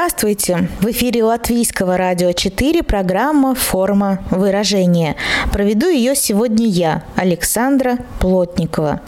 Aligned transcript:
Здравствуйте! 0.00 0.66
В 0.80 0.86
эфире 0.92 1.24
Латвийского 1.24 1.98
радио 1.98 2.32
4 2.32 2.82
программа 2.82 3.54
«Форма 3.54 4.20
выражения». 4.30 5.14
Проведу 5.52 5.90
ее 5.90 6.16
сегодня 6.16 6.66
я, 6.66 7.04
Александра 7.16 7.98
Плотникова. 8.18 9.02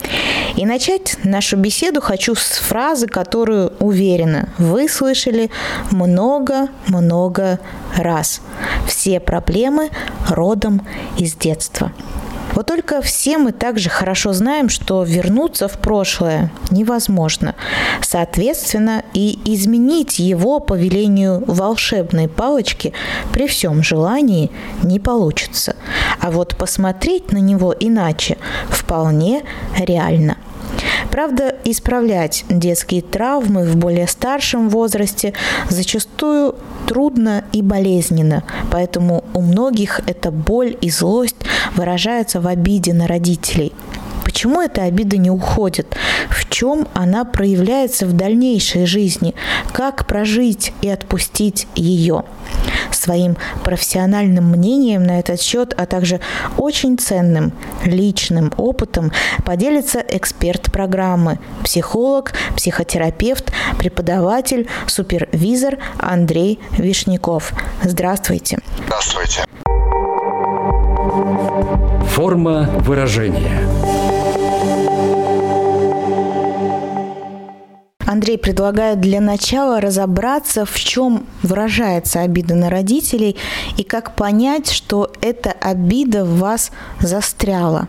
И 0.55 0.67
начать 0.67 1.17
нашу 1.23 1.57
беседу 1.57 1.99
хочу 1.99 2.35
с 2.35 2.59
фразы, 2.59 3.07
которую, 3.07 3.73
уверена, 3.79 4.49
вы 4.59 4.87
слышали 4.87 5.49
много-много 5.89 7.59
раз. 7.97 8.41
Все 8.87 9.19
проблемы 9.19 9.89
родом 10.29 10.85
из 11.17 11.33
детства. 11.33 11.91
Вот 12.55 12.67
только 12.67 13.01
все 13.01 13.37
мы 13.37 13.51
также 13.51 13.89
хорошо 13.89 14.33
знаем, 14.33 14.69
что 14.69 15.03
вернуться 15.03 15.67
в 15.67 15.79
прошлое 15.79 16.51
невозможно. 16.69 17.55
Соответственно, 18.01 19.03
и 19.13 19.39
изменить 19.45 20.19
его 20.19 20.59
по 20.59 20.75
велению 20.75 21.43
волшебной 21.47 22.27
палочки 22.27 22.93
при 23.31 23.47
всем 23.47 23.81
желании 23.83 24.51
не 24.83 24.99
получится. 24.99 25.75
А 26.19 26.31
вот 26.31 26.55
посмотреть 26.55 27.31
на 27.31 27.37
него 27.37 27.75
иначе 27.77 28.37
вполне 28.69 29.43
реально. 29.77 30.37
Правда, 31.11 31.55
исправлять 31.63 32.45
детские 32.49 33.01
травмы 33.01 33.65
в 33.65 33.75
более 33.75 34.07
старшем 34.07 34.69
возрасте 34.69 35.33
зачастую 35.69 36.55
трудно 36.93 37.43
и 37.51 37.63
болезненно, 37.63 38.43
поэтому 38.71 39.23
у 39.33 39.41
многих 39.41 39.99
эта 40.05 40.29
боль 40.29 40.77
и 40.79 40.91
злость 40.91 41.37
выражаются 41.75 42.39
в 42.39 42.45
обиде 42.45 42.93
на 42.93 43.07
родителей. 43.07 43.73
Почему 44.23 44.61
эта 44.61 44.83
обида 44.83 45.17
не 45.17 45.29
уходит? 45.29 45.95
В 46.29 46.49
чем 46.49 46.87
она 46.93 47.25
проявляется 47.25 48.05
в 48.05 48.13
дальнейшей 48.13 48.85
жизни? 48.85 49.35
Как 49.71 50.07
прожить 50.07 50.73
и 50.81 50.89
отпустить 50.89 51.67
ее? 51.75 52.23
Своим 52.91 53.37
профессиональным 53.63 54.49
мнением 54.51 55.03
на 55.03 55.19
этот 55.19 55.41
счет, 55.41 55.73
а 55.77 55.85
также 55.85 56.19
очень 56.57 56.97
ценным 56.97 57.53
личным 57.83 58.53
опытом 58.57 59.11
поделится 59.45 60.03
эксперт 60.07 60.71
программы, 60.71 61.39
психолог, 61.63 62.33
психотерапевт, 62.55 63.51
преподаватель, 63.77 64.67
супервизор 64.87 65.77
Андрей 65.97 66.59
Вишняков. 66.77 67.53
Здравствуйте. 67.83 68.59
Здравствуйте. 68.85 69.43
Форма 72.07 72.69
выражения. 72.79 74.02
Андрей 78.07 78.37
предлагает 78.37 78.99
для 78.99 79.21
начала 79.21 79.79
разобраться, 79.79 80.65
в 80.65 80.77
чем 80.79 81.27
выражается 81.41 82.21
обида 82.21 82.55
на 82.55 82.69
родителей 82.69 83.37
и 83.77 83.83
как 83.83 84.15
понять, 84.15 84.71
что 84.71 85.11
эта 85.21 85.51
обида 85.51 86.25
в 86.25 86.39
вас 86.39 86.71
застряла. 86.99 87.87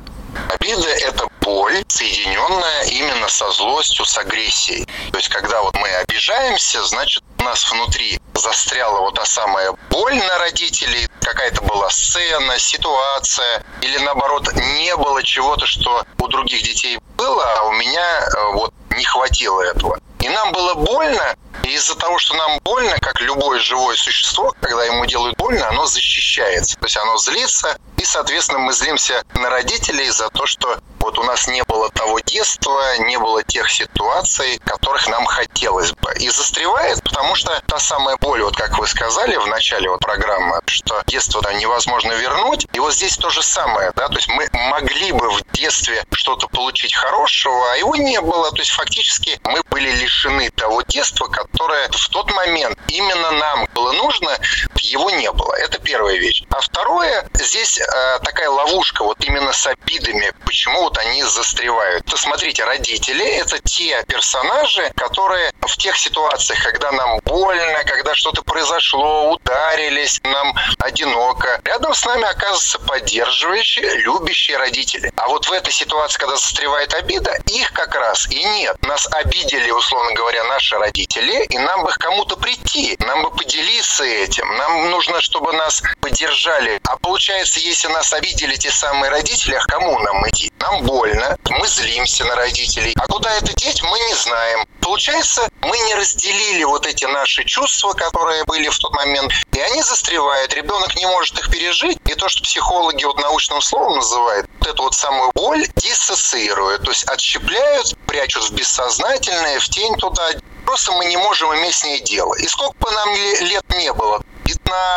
Обида– 0.49 0.89
это 1.07 1.29
боль, 1.41 1.83
соединенная 1.89 2.85
именно 2.91 3.29
со 3.29 3.51
злостью, 3.51 4.05
с 4.05 4.19
агрессией. 4.19 4.87
То 5.13 5.19
есть, 5.19 5.29
когда 5.29 5.63
вот 5.63 5.77
мы 5.77 5.89
обижаемся, 5.89 6.83
значит, 6.85 7.23
у 7.39 7.43
нас 7.43 7.71
внутри 7.71 8.19
застряла 8.35 9.01
вот 9.01 9.15
та 9.15 9.25
самая 9.25 9.73
боль 9.91 10.15
на 10.15 10.39
родителей, 10.39 11.09
какая-то 11.21 11.63
была 11.63 11.89
сцена, 11.91 12.59
ситуация, 12.59 13.63
или 13.81 13.99
наоборот, 13.99 14.53
не 14.77 14.97
было 14.97 15.23
чего-то, 15.23 15.67
что 15.67 16.05
у 16.19 16.29
других 16.29 16.63
детей 16.63 16.99
было, 17.17 17.45
а 17.59 17.65
у 17.65 17.73
меня 17.73 18.21
э, 18.21 18.53
вот 18.55 18.75
не 18.97 19.05
хватило 19.05 19.61
этого. 19.63 19.99
И 20.21 20.29
нам 20.29 20.53
было 20.53 20.75
больно, 20.75 21.37
и 21.65 21.75
из-за 21.75 21.95
того, 21.97 22.19
что 22.19 22.35
нам 22.35 22.59
больно, 22.65 22.97
как 23.01 23.21
любое 23.21 23.61
живое 23.61 23.95
существо, 23.97 24.55
когда 24.61 24.85
ему 24.85 25.05
делают 25.07 25.37
больно, 25.37 25.69
оно 25.69 25.87
защищается. 25.87 26.77
То 26.79 26.87
есть 26.87 26.97
оно 26.97 27.17
злится, 27.19 27.77
и, 27.99 28.05
соответственно, 28.05 28.61
мы 28.61 28.73
злимся 28.73 29.23
на 29.35 29.51
родителей 29.51 30.09
за 30.11 30.31
то, 30.31 30.47
что 30.47 30.79
вот 31.05 31.19
у 31.19 31.23
нас 31.23 31.47
не 31.49 31.63
было 31.65 31.91
того 31.91 32.19
детства, 32.21 32.97
не 33.01 33.19
было 33.19 33.43
тех 33.43 33.71
ситуаций, 33.71 34.59
которых 34.65 35.07
нам 35.09 35.27
хотелось 35.27 35.93
бы. 35.93 36.13
И 36.19 36.31
застревает, 36.31 37.03
потому 37.03 37.35
что 37.35 37.63
та 37.67 37.79
самая 37.79 38.17
боль, 38.17 38.43
вот 38.43 38.57
как 38.57 38.79
вы 38.79 38.87
сказали 38.87 39.37
в 39.37 39.47
начале 39.47 39.91
вот 39.91 40.01
программы, 40.01 40.61
что 40.67 41.03
детство 41.07 41.43
да, 41.43 41.53
невозможно 41.53 42.13
вернуть. 42.13 42.67
И 42.73 42.81
вот 42.81 42.95
здесь 42.95 43.17
то 43.19 43.29
же 43.29 43.43
самое, 43.43 43.93
да, 43.95 44.09
то 44.09 44.15
есть 44.15 44.29
мы 44.29 44.49
могли 44.53 45.13
бы 45.13 45.31
в 45.31 45.43
детстве 45.53 46.05
что-то 46.13 46.49
получить 46.49 46.95
хорошего, 46.95 47.73
а 47.73 47.77
его 47.77 47.95
не 47.97 48.21
было. 48.21 48.51
То 48.51 48.59
есть 48.59 48.71
фактически 48.71 49.39
мы 49.45 49.63
были 49.71 49.91
лишены 49.91 50.51
того 50.51 50.83
детства, 50.83 51.27
которое 51.27 51.89
в 51.91 52.09
тот 52.09 52.31
момент 52.33 52.79
именно 52.89 53.31
нам 53.33 53.69
было 53.75 53.93
нужно, 53.93 54.39
его 54.81 55.11
не 55.11 55.31
было. 55.33 55.55
Это 55.55 55.79
первая 55.79 56.17
вещь. 56.17 56.45
А 56.51 56.61
второе, 56.61 57.29
здесь 57.35 57.79
э, 57.79 58.19
такая 58.23 58.49
ловушка 58.49 59.05
вот 59.05 59.23
именно 59.25 59.53
с 59.53 59.67
обидами. 59.67 60.33
Почему 60.45 60.83
вот 60.83 60.94
они 60.99 61.23
застревают? 61.23 62.05
То 62.07 62.17
смотрите, 62.17 62.65
родители– 62.65 63.25
это 63.41 63.59
те 63.61 64.03
персонажи, 64.09 64.93
которые 64.97 65.53
в 65.61 65.77
тех 65.77 65.97
ситуациях, 65.97 66.63
когда 66.63 66.93
нам 66.93 67.21
больно, 67.25 67.85
когда 67.85 68.15
что-то 68.15 68.43
произошло, 68.43 69.39
ударились, 69.45 70.21
нам 70.25 70.55
одиноко, 70.79 71.61
рядом 71.65 71.95
с 71.95 72.05
нами 72.05 72.25
оказываются 72.25 72.79
поддерживающие, 72.81 73.97
любящие 73.99 74.57
родители. 74.57 75.13
А 75.17 75.29
вот 75.29 75.47
в 75.47 75.53
этой 75.53 75.73
ситуации, 75.73 76.19
когда 76.19 76.37
застревает 76.37 76.95
обида, 76.95 77.33
их 77.47 77.73
как 77.73 77.95
раз 77.95 78.27
и 78.31 78.43
нет. 78.45 78.77
Нас 78.83 79.07
обидели, 79.13 79.71
условно 79.71 80.13
говоря, 80.15 80.45
наши 80.45 80.79
родители, 80.79 81.45
и 81.45 81.59
нам 81.59 81.83
бы 81.85 81.93
к 81.93 81.99
кому-то 81.99 82.37
прийти, 82.37 82.97
нам 83.01 83.23
бы 83.23 83.31
поделиться 83.31 84.05
этим, 84.05 84.47
нам 84.57 84.91
нужно, 84.91 85.21
чтобы 85.21 85.53
нас 85.53 85.83
поддержали. 86.01 86.81
А 86.85 86.97
получается, 86.97 87.61
если 87.61 87.89
нас 87.89 88.13
обидели 88.13 88.57
те 88.57 88.71
самые 88.71 89.11
родители, 89.11 89.55
а 89.55 89.65
кому 89.65 89.99
нам 89.99 90.29
идти? 90.29 90.53
Нам 90.61 90.83
больно, 90.83 91.37
мы 91.51 91.67
злимся 91.69 92.25
на 92.25 92.35
родителей. 92.37 92.95
А 92.97 93.07
куда 93.07 93.33
это 93.35 93.53
деть, 93.55 93.83
мы 93.83 93.99
не 93.99 94.15
знаем. 94.15 94.65
Получается, 94.81 95.49
мы 95.63 95.79
не 95.79 95.95
разделили 95.95 96.65
вот 96.65 96.87
эти 96.87 97.05
наши 97.07 97.45
чувства, 97.45 97.93
которые 97.95 98.45
были 98.45 98.69
в 98.69 98.79
тот 98.79 98.93
момент, 98.93 99.33
и 99.53 99.61
они 99.61 99.83
застревают. 99.83 100.53
Ребенок 100.55 100.95
не 100.97 101.07
может 101.07 101.39
их 101.39 101.51
пережить. 101.51 101.99
И 102.07 102.15
то, 102.15 102.29
что 102.29 102.43
психологи 102.43 103.05
вот 103.05 103.21
научным 103.21 103.61
словом 103.61 103.97
называют, 103.97 104.47
вот 104.59 104.69
эту 104.69 104.83
вот 104.83 104.95
самую 104.95 105.31
боль 105.35 105.67
диссоциируют, 105.77 106.83
то 106.83 106.91
есть 106.91 107.05
отщепляют, 107.05 107.97
прячут 108.07 108.45
в 108.45 108.53
бессознательное, 108.53 109.61
в 109.61 109.69
тень 109.69 109.95
туда. 109.97 110.31
Просто 110.67 110.93
мы 110.93 111.05
не 111.07 111.17
можем 111.17 111.55
иметь 111.57 111.75
с 111.75 111.85
ней 111.85 112.01
дело. 112.01 112.35
И 112.35 112.47
сколько 112.47 112.75
бы 112.79 112.91
нам 112.91 113.15
лет 113.15 113.65
не 113.77 113.93
было, 113.93 114.23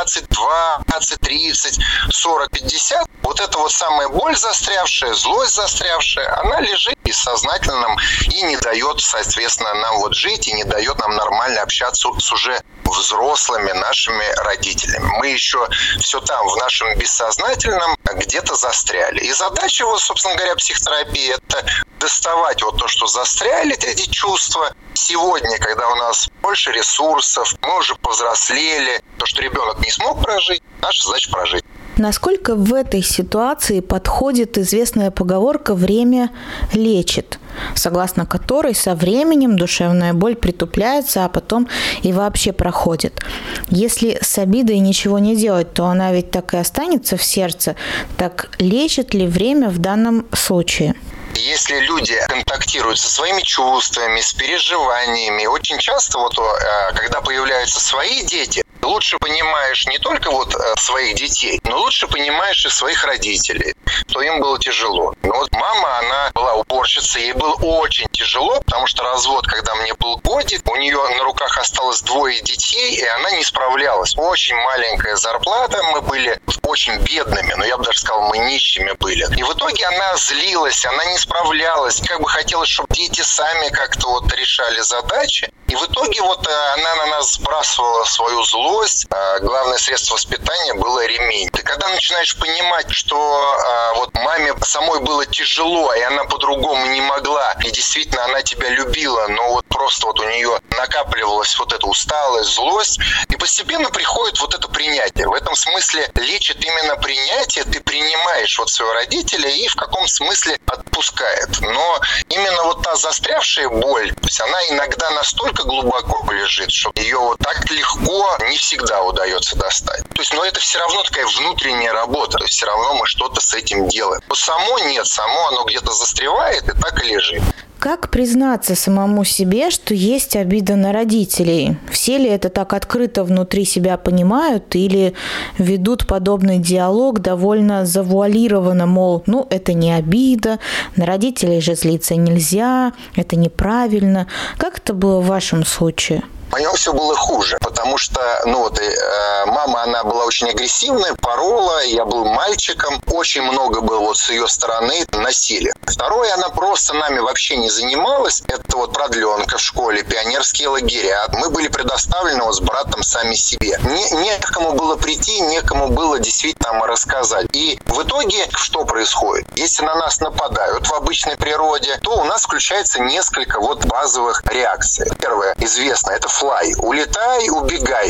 15, 0.04 0.30
20, 0.30 1.20
30, 1.20 1.80
40, 2.10 2.52
50, 2.52 3.08
вот 3.24 3.40
эта 3.40 3.58
вот 3.58 3.72
самая 3.72 4.08
боль 4.10 4.36
застрявшая, 4.36 5.14
злость 5.14 5.56
застрявшая, 5.56 6.40
она 6.40 6.60
лежит 6.62 6.98
бессознательном 7.04 7.98
и 8.32 8.42
не 8.44 8.58
дает, 8.58 9.00
соответственно, 9.00 9.74
нам 9.76 9.98
вот 9.98 10.16
жить 10.16 10.48
и 10.48 10.54
не 10.54 10.64
дает 10.64 10.98
нам 11.00 11.16
нормально 11.16 11.62
общаться 11.62 12.10
с 12.18 12.32
уже 12.32 12.62
взрослыми 12.86 13.72
нашими 13.72 14.26
родителями. 14.44 15.10
Мы 15.18 15.28
еще 15.28 15.68
все 16.00 16.20
там, 16.22 16.48
в 16.48 16.56
нашем 16.58 16.98
бессознательном, 16.98 17.97
где-то 18.16 18.56
застряли. 18.56 19.20
И 19.20 19.32
задача, 19.34 19.86
вот, 19.86 20.02
собственно 20.02 20.36
говоря, 20.36 20.56
психотерапии– 20.56 21.36
это 21.38 21.66
доставать 22.00 22.62
вот 22.64 22.78
то, 22.78 22.88
что 22.88 23.08
застряли 23.08 23.76
эти 23.76 24.10
чувства. 24.10 24.74
Сегодня, 24.94 25.58
когда 25.58 25.90
у 25.90 25.96
нас 25.96 26.30
больше 26.42 26.72
ресурсов, 26.72 27.56
мы 27.62 27.78
уже 27.78 27.96
повзрослели, 27.96 29.02
то, 29.18 29.26
что 29.26 29.42
ребенок 29.42 29.80
не 29.80 29.92
смог 29.92 30.22
прожить, 30.22 30.62
наша 30.82 31.06
задача 31.06 31.32
прожить. 31.32 31.64
Насколько 31.98 32.56
в 32.56 32.74
этой 32.74 33.02
ситуации 33.02 33.80
подходит 33.80 34.58
известная 34.58 35.10
поговорка 35.10 35.74
«время 35.74 36.30
лечит», 36.72 37.40
согласно 37.76 38.26
которой 38.26 38.76
со 38.76 38.96
временем 38.96 39.58
душевная 39.58 40.14
боль 40.14 40.36
притупляется, 40.36 41.26
а 41.26 41.30
потом 41.30 41.68
и 42.04 42.14
вообще 42.14 42.52
проходит. 42.52 43.22
Если 43.70 44.18
с 44.22 44.38
обидой 44.38 44.80
ничего 44.80 45.20
не 45.20 45.36
делать, 45.36 45.74
то 45.74 45.86
она 45.86 46.12
ведь 46.12 46.32
так 46.32 46.54
и 46.54 46.58
останется 46.58 47.18
в 47.18 47.24
сердце. 47.24 47.76
Так 48.18 48.50
лечит 48.60 49.14
ли 49.14 49.28
время 49.28 49.70
в 49.70 49.80
данном 49.80 50.26
случае? 50.34 50.96
если 51.38 51.80
люди 51.80 52.16
контактируют 52.28 53.00
со 53.00 53.10
своими 53.10 53.42
чувствами, 53.42 54.20
с 54.20 54.34
переживаниями, 54.34 55.46
очень 55.46 55.78
часто 55.78 56.18
вот, 56.18 56.38
э, 56.38 56.94
когда 56.96 57.22
появляются 57.22 57.80
свои 57.80 58.24
дети, 58.24 58.64
лучше 58.88 59.18
понимаешь 59.20 59.86
не 59.88 59.98
только 60.00 60.32
вот 60.32 60.56
э, 60.56 60.76
своих 60.78 61.16
детей, 61.16 61.60
но 61.64 61.78
лучше 61.78 62.08
понимаешь 62.08 62.66
и 62.66 62.70
своих 62.70 63.04
родителей, 63.04 63.76
то 64.12 64.22
им 64.22 64.40
было 64.40 64.60
тяжело. 64.60 65.14
Но 65.22 65.34
вот 65.34 65.52
мама, 65.52 66.00
она 66.00 66.32
была 66.34 66.56
уборщицей, 66.56 67.24
ей 67.24 67.34
было 67.34 67.54
очень 67.56 68.08
тяжело, 68.12 68.62
потому 68.62 68.88
что 68.88 69.04
развод, 69.04 69.46
когда 69.48 69.76
мне 69.76 69.94
был 69.96 70.18
годик, 70.18 70.62
у 70.70 70.76
нее 70.78 70.98
на 71.18 71.24
руках 71.24 71.58
осталось 71.58 72.02
двое 72.02 72.42
детей, 72.42 72.96
и 72.96 73.06
она 73.06 73.32
не 73.32 73.44
справлялась. 73.44 74.14
Очень 74.18 74.56
маленькая 74.56 75.16
зарплата, 75.16 75.82
мы 75.84 76.02
были 76.02 76.40
очень 76.64 76.98
бедными, 77.00 77.54
но 77.54 77.66
я 77.66 77.78
бы 77.78 77.84
даже 77.84 78.00
сказал, 78.00 78.24
мы 78.24 78.38
нищими 78.38 78.92
были. 79.00 79.26
И 79.38 79.44
в 79.44 79.54
итоге 79.54 79.86
она 79.86 80.16
злилась, 80.18 80.86
она 80.86 81.06
не 81.06 81.18
справлялась, 81.18 82.02
как 82.06 82.22
бы 82.22 82.30
хотелось, 82.30 82.70
чтобы 82.70 82.94
дети 82.94 83.22
сами 83.22 83.70
как-то 83.70 84.10
вот 84.10 84.32
решали 84.34 84.80
задачи. 84.82 85.52
И 85.68 85.76
в 85.76 85.84
итоге 85.84 86.22
вот 86.22 86.48
э, 86.48 86.74
она 86.74 86.96
на 86.96 87.06
нас 87.08 87.34
сбрасывала 87.34 88.04
свою 88.06 88.44
злость. 88.44 89.08
А 89.10 89.40
главное 89.40 89.78
средство 89.78 90.16
воспитания 90.16 90.74
было 90.76 91.06
ремень. 91.06 91.50
Ты 91.50 91.62
когда 91.64 91.88
начинаешь 91.90 92.38
понимать, 92.38 92.92
что 92.92 93.18
а, 93.18 93.94
вот 93.96 94.14
маме 94.14 94.54
самой 94.64 95.00
было 95.00 95.26
тяжело, 95.26 95.94
и 95.94 96.02
она 96.02 96.24
по-другому 96.26 96.86
не 96.88 97.02
могла, 97.02 97.54
и 97.64 97.72
действительно 97.72 98.24
она 98.26 98.42
тебя 98.42 98.70
любила, 98.70 99.28
но 99.28 99.54
вот 99.54 99.66
просто 99.68 100.08
вот 100.08 100.20
у 100.20 100.24
нее 100.24 100.60
накапливалась 100.78 101.58
вот 101.58 101.74
эта 101.74 101.86
усталость, 101.88 102.50
злость, 102.50 103.00
и 103.30 103.36
постепенно 103.36 103.90
приходит 103.90 104.40
вот 104.40 104.54
это 104.54 104.68
принятие. 104.68 105.28
В 105.28 105.34
этом 105.34 105.56
смысле 105.56 106.10
лечит 106.16 106.64
именно 106.64 106.96
принятие, 106.98 107.64
ты 107.64 107.82
принимаешь 107.82 108.58
вот 108.60 108.70
своего 108.70 108.94
родителя 108.94 109.50
и 109.50 109.68
в 109.68 109.76
каком 109.76 110.08
смысле 110.08 110.60
отпускает. 110.66 111.60
Но 111.62 112.00
именно 112.30 112.64
вот 112.64 112.84
та 112.84 112.96
застрявшая 112.96 113.70
боль, 113.70 114.12
то 114.14 114.26
есть 114.26 114.42
она 114.42 114.68
иногда 114.70 115.10
настолько 115.12 115.57
глубоко 115.64 116.32
лежит, 116.32 116.72
что 116.72 116.92
ее 116.96 117.18
вот 117.18 117.40
так 117.40 117.70
легко 117.72 118.38
не 118.50 118.58
всегда 118.58 119.04
удается 119.04 119.58
достать. 119.58 120.08
То 120.10 120.22
есть, 120.22 120.34
но 120.34 120.44
это 120.46 120.60
все 120.60 120.80
равно 120.80 121.04
такая 121.04 121.26
внутренняя 121.26 121.94
работа, 121.94 122.38
то 122.38 122.44
есть 122.44 122.56
все 122.56 122.66
равно 122.66 122.96
мы 122.96 123.08
что-то 123.08 123.42
с 123.42 123.54
этим 123.54 123.88
делаем. 123.88 124.22
Но 124.28 124.36
само 124.36 124.80
нет, 124.80 125.06
само 125.08 125.48
оно 125.48 125.64
где-то 125.66 125.92
застревает 125.92 126.68
и 126.68 126.80
так 126.80 127.04
и 127.04 127.08
лежит. 127.08 127.44
Как 127.80 128.10
признаться 128.10 128.76
самому 128.76 129.24
себе, 129.24 129.70
что 129.70 129.94
есть 129.94 130.36
обида 130.36 130.76
на 130.76 130.92
родителей? 130.92 131.78
Все 131.92 132.18
ли 132.18 132.28
это 132.28 132.50
так 132.50 132.74
открыто 132.74 133.24
внутри 133.24 133.66
себя 133.66 133.98
понимают 133.98 134.76
или 134.76 135.14
ведут 135.60 136.08
подобный 136.08 136.58
диалог 136.58 137.20
довольно 137.20 137.86
завуалированно, 137.86 138.88
мол, 138.88 139.22
ну 139.28 139.46
это 139.52 139.74
не 139.74 139.94
обида, 139.94 140.58
на 140.96 141.06
родителей 141.06 141.62
же 141.62 141.76
злиться 141.76 142.16
нельзя, 142.16 142.94
это 143.16 143.36
неправильно. 143.36 144.26
Как 144.58 144.80
это 144.80 144.96
было 144.96 145.22
в 145.22 145.28
вашем 145.28 145.64
случае? 145.64 146.24
Него 146.60 146.74
все 146.74 146.92
было 146.92 147.14
хуже, 147.16 147.57
потому 147.78 147.98
что, 148.00 148.42
ну 148.46 148.58
вот, 148.64 148.80
э, 148.80 149.46
мама, 149.46 149.84
она 149.84 150.04
была 150.04 150.26
очень 150.26 150.50
агрессивная, 150.50 151.14
порола, 151.14 151.86
я 151.86 152.06
был 152.06 152.26
мальчиком, 152.26 153.00
очень 153.12 153.44
много 153.44 153.82
было 153.82 154.00
вот 154.00 154.18
с 154.18 154.32
ее 154.32 154.48
стороны 154.48 155.06
насилия. 155.12 155.76
Второе, 155.86 156.34
она 156.34 156.50
просто 156.50 156.96
нами 156.96 157.20
вообще 157.20 157.56
не 157.58 157.70
занималась, 157.70 158.42
это 158.48 158.78
вот 158.78 158.94
продленка 158.94 159.58
в 159.58 159.62
школе, 159.62 160.02
пионерские 160.02 160.70
лагеря. 160.70 161.28
Мы 161.34 161.52
были 161.52 161.68
предоставлены 161.68 162.44
вот 162.44 162.56
с 162.56 162.62
братом 162.62 163.04
сами 163.04 163.36
себе. 163.36 163.80
Не, 163.84 164.10
некому 164.24 164.74
было 164.74 164.96
прийти, 164.96 165.40
некому 165.42 165.90
было 165.90 166.20
действительно 166.20 166.74
нам 166.74 166.84
рассказать. 166.84 167.46
И 167.54 167.80
в 167.86 168.02
итоге 168.02 168.48
что 168.56 168.86
происходит? 168.86 169.48
Если 169.56 169.84
на 169.84 169.96
нас 169.96 170.20
нападают 170.20 170.88
в 170.88 170.94
обычной 170.94 171.38
природе, 171.38 172.00
то 172.02 172.18
у 172.18 172.24
нас 172.24 172.44
включается 172.44 173.00
несколько 173.02 173.60
вот 173.60 173.86
базовых 173.86 174.44
реакций. 174.46 175.08
Первое, 175.20 175.56
известно, 175.60 176.12
это 176.12 176.28
fly, 176.28 176.74
улетай, 176.80 177.50
убегай. 177.50 177.67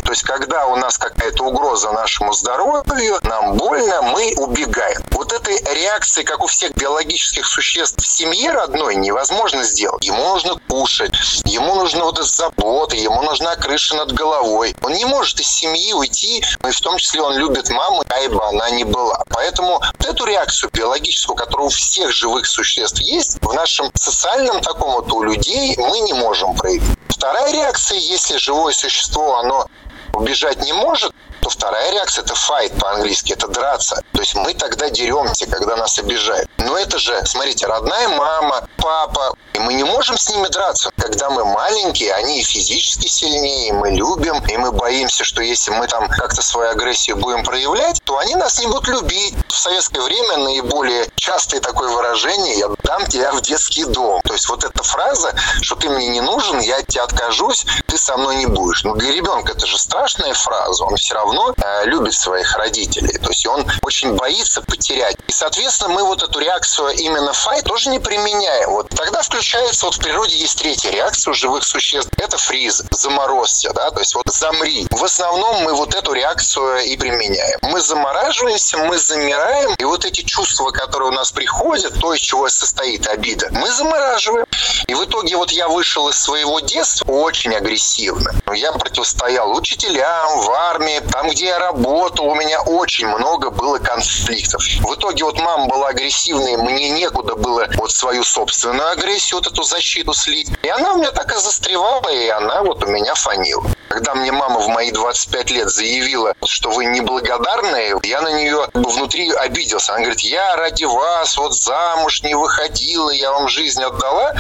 То 0.08 0.12
есть, 0.12 0.24
когда 0.24 0.68
у 0.68 0.78
нас 0.78 0.98
какая-то 0.98 1.44
угроза 1.44 1.92
нашему 1.92 2.32
здоровью, 2.32 3.20
нам 3.24 3.58
больно, 3.58 4.02
мы 4.04 4.34
убегаем. 4.38 5.02
Вот 5.12 5.34
этой 5.34 5.60
реакции, 5.74 6.24
как 6.24 6.42
у 6.42 6.48
всех 6.48 6.76
биологических 6.76 7.46
существ 7.46 8.02
в 8.02 8.08
семье 8.08 8.52
родной, 8.52 8.96
невозможно 8.96 9.64
сделать. 9.64 10.06
Ему 10.06 10.24
нужно 10.30 10.56
кушать, 10.70 11.12
ему 11.44 11.76
нужно 11.76 12.06
вот 12.06 12.20
эта 12.20 12.28
забота, 12.28 12.96
ему 12.96 13.22
нужна 13.22 13.58
крыша 13.58 13.98
над 13.98 14.14
головой. 14.14 14.76
Он 14.82 14.94
не 14.94 15.04
может 15.04 15.42
из 15.42 15.50
семьи 15.50 15.92
уйти, 15.92 16.42
ну 16.62 16.70
и 16.70 16.72
в 16.72 16.80
том 16.80 16.98
числе 16.98 17.22
он 17.22 17.36
любит 17.36 17.70
маму, 17.70 18.04
ай 18.10 18.30
бы 18.30 18.42
она 18.46 18.70
не 18.70 18.86
была. 18.86 19.24
Поэтому 19.30 19.82
вот 19.82 20.06
эту 20.06 20.26
реакцию 20.26 20.70
биологическую, 20.72 21.36
которая 21.36 21.68
у 21.68 21.70
всех 21.70 22.12
живых 22.12 22.46
существ 22.46 23.02
есть, 23.02 23.40
в 23.42 23.54
нашем 23.54 23.92
социальном 23.94 24.62
таком 24.62 24.94
вот 24.94 25.12
у 25.12 25.24
людей 25.24 25.76
мы 25.78 26.00
не 26.00 26.14
можем 26.14 26.56
проявить. 26.56 26.98
Вторая 27.18 27.52
реакция, 27.52 27.98
если 27.98 28.38
живое 28.38 28.74
существо, 28.74 29.40
оно 29.40 29.66
убежать 30.14 30.62
не 30.62 30.72
может, 30.72 31.12
то 31.42 31.50
вторая 31.50 31.92
реакция– 31.92 32.24
это 32.24 32.36
fight 32.36 32.80
по-английски, 32.80 33.34
это 33.34 33.48
драться. 33.48 34.04
То 34.14 34.22
есть 34.22 34.36
мы 34.36 34.54
тогда 34.54 34.92
деремся, 34.92 35.48
когда 35.48 35.76
нас 35.78 35.98
обижают. 35.98 36.48
Но 36.60 36.78
это 36.78 37.00
же, 37.00 37.20
смотрите, 37.26 37.66
родная 37.66 38.08
мама, 38.10 38.70
папа, 38.78 39.34
и 39.58 39.60
мы 39.60 39.74
не 39.74 39.84
можем 39.84 40.18
с 40.18 40.30
ними 40.30 40.48
драться. 40.48 40.92
Когда 40.96 41.32
мы 41.32 41.44
маленькие, 41.44 42.14
они 42.14 42.44
физически 42.44 43.08
сильнее, 43.08 43.74
мы 43.74 43.90
любим, 43.90 44.38
и 44.46 44.58
мы 44.58 44.72
боимся, 44.72 45.24
что 45.24 45.42
если 45.42 45.72
мы 45.72 45.88
там 45.88 46.08
как-то 46.10 46.44
свою 46.44 46.70
агрессию 46.70 47.18
будем 47.18 47.44
проявлять, 47.44 48.00
то 48.04 48.20
они 48.20 48.36
нас 48.36 48.60
не 48.60 48.68
будут 48.68 48.88
любить. 48.88 49.34
В 49.50 49.58
советское 49.58 50.02
время 50.02 50.38
наиболее 50.38 51.10
частое 51.16 51.60
такое 51.60 51.90
выражение 51.90 52.60
«я 52.60 52.70
дам 52.84 53.08
тебя 53.08 53.32
в 53.32 53.42
детский 53.42 53.86
дом». 53.86 54.22
То 54.24 54.34
есть 54.34 54.48
вот 54.48 54.64
эта 54.64 54.84
фраза, 54.84 55.34
что 55.62 55.76
ты 55.76 55.90
мне 55.90 56.08
не 56.08 56.22
нужен, 56.22 56.60
я 56.60 56.78
от 56.78 56.88
тебя 56.88 57.04
откажусь, 57.04 57.66
ты 57.88 57.98
со 57.98 58.16
мной 58.16 58.36
не 58.36 58.46
будешь. 58.46 58.84
Но 58.84 58.94
для 58.94 59.12
ребенка 59.12 59.54
это 59.54 59.66
же 59.66 59.80
страшная 59.80 60.36
фраза, 60.36 60.84
он 60.84 60.96
все 60.98 61.16
равно 61.16 61.56
э, 61.58 61.86
любит 61.86 62.14
своих 62.14 62.56
родителей. 62.58 63.18
То 63.18 63.30
есть 63.30 63.48
он 63.48 63.66
очень 63.82 64.14
боится 64.14 64.62
потерять. 64.62 65.18
И, 65.28 65.32
соответственно, 65.32 65.96
мы 65.96 66.04
вот 66.04 66.22
эту 66.22 66.40
реакцию 66.40 66.90
именно 66.90 67.34
фай 67.34 67.64
тоже 67.64 67.90
не 67.90 68.00
применяем. 68.00 68.70
Вот 68.70 68.90
тогда 68.90 69.24
включается, 69.24 69.47
вот 69.84 69.96
в 69.96 70.00
природе 70.00 70.36
есть 70.36 70.60
третья 70.60 70.90
реакция 70.92 71.32
у 71.32 71.34
живых 71.34 71.64
существ. 71.64 72.10
Это 72.18 72.38
фриз, 72.38 72.84
заморозься, 72.92 73.72
да, 73.74 73.92
то 73.92 74.00
есть 74.00 74.16
вот 74.16 74.28
замри. 74.28 74.88
В 74.92 75.04
основном 75.04 75.64
мы 75.64 75.74
вот 75.74 75.96
эту 75.96 76.14
реакцию 76.14 76.84
и 76.86 76.98
применяем. 76.98 77.60
Мы 77.62 77.80
замораживаемся, 77.80 78.78
мы 78.78 78.98
замираем, 78.98 79.74
и 79.78 79.84
вот 79.84 80.06
эти 80.06 80.22
чувства, 80.22 80.72
которые 80.72 81.10
у 81.10 81.14
нас 81.14 81.32
приходят, 81.32 82.00
то, 82.00 82.14
из 82.14 82.20
чего 82.20 82.50
состоит 82.50 83.08
обида, 83.08 83.48
мы 83.52 83.72
замораживаем. 83.72 84.46
И 84.88 84.94
в 84.94 85.04
итоге 85.06 85.36
вот 85.36 85.52
я 85.52 85.68
вышел 85.68 86.10
из 86.10 86.18
своего 86.20 86.60
детства 86.60 87.12
очень 87.12 87.54
агрессивно. 87.54 88.34
Я 88.54 88.72
противостоял 88.72 89.56
учителям, 89.56 90.42
в 90.42 90.52
армии, 90.52 91.00
там, 91.12 91.30
где 91.30 91.48
я 91.48 91.60
работал, 91.60 92.28
у 92.28 92.36
меня 92.36 92.62
очень 92.62 93.08
много 93.08 93.50
было 93.50 93.78
конфликтов. 93.80 94.62
В 94.82 94.96
итоге 94.96 95.24
вот 95.24 95.40
мама 95.40 95.68
была 95.68 95.90
агрессивной, 95.90 96.58
мне 96.58 96.90
некуда 96.90 97.36
было 97.36 97.68
вот 97.78 97.92
свою 97.92 98.24
собственную 98.24 98.92
агрессию, 98.92 99.37
вот 99.38 99.48
эту 99.48 99.64
защиту 99.64 100.14
слить. 100.14 100.50
И 100.64 100.70
она 100.70 100.94
у 100.94 100.98
меня 100.98 101.12
так 101.12 101.32
и 101.32 101.40
застревала, 101.40 102.10
и 102.10 102.28
она 102.28 102.64
вот 102.64 102.84
у 102.84 102.88
меня 102.88 103.14
фанила. 103.14 103.64
Когда 103.88 104.16
мне 104.16 104.32
мама 104.32 104.60
в 104.60 104.68
мои 104.68 104.92
25 104.92 105.52
лет 105.52 105.70
заявила, 105.70 106.34
что 106.46 106.72
вы 106.72 106.86
неблагодарные, 106.86 107.96
я 108.04 108.22
на 108.22 108.34
нее 108.34 108.68
внутри 108.74 109.32
обиделся. 109.32 109.94
Она 109.94 110.02
говорит, 110.02 110.22
я 110.22 110.56
ради 110.56 110.86
вас 110.86 111.38
вот 111.38 111.56
замуж 111.56 112.22
не 112.24 112.36
выходила, 112.36 113.12
я 113.12 113.32
вам 113.32 113.48
жизнь 113.48 113.82
отдала. 113.82 114.34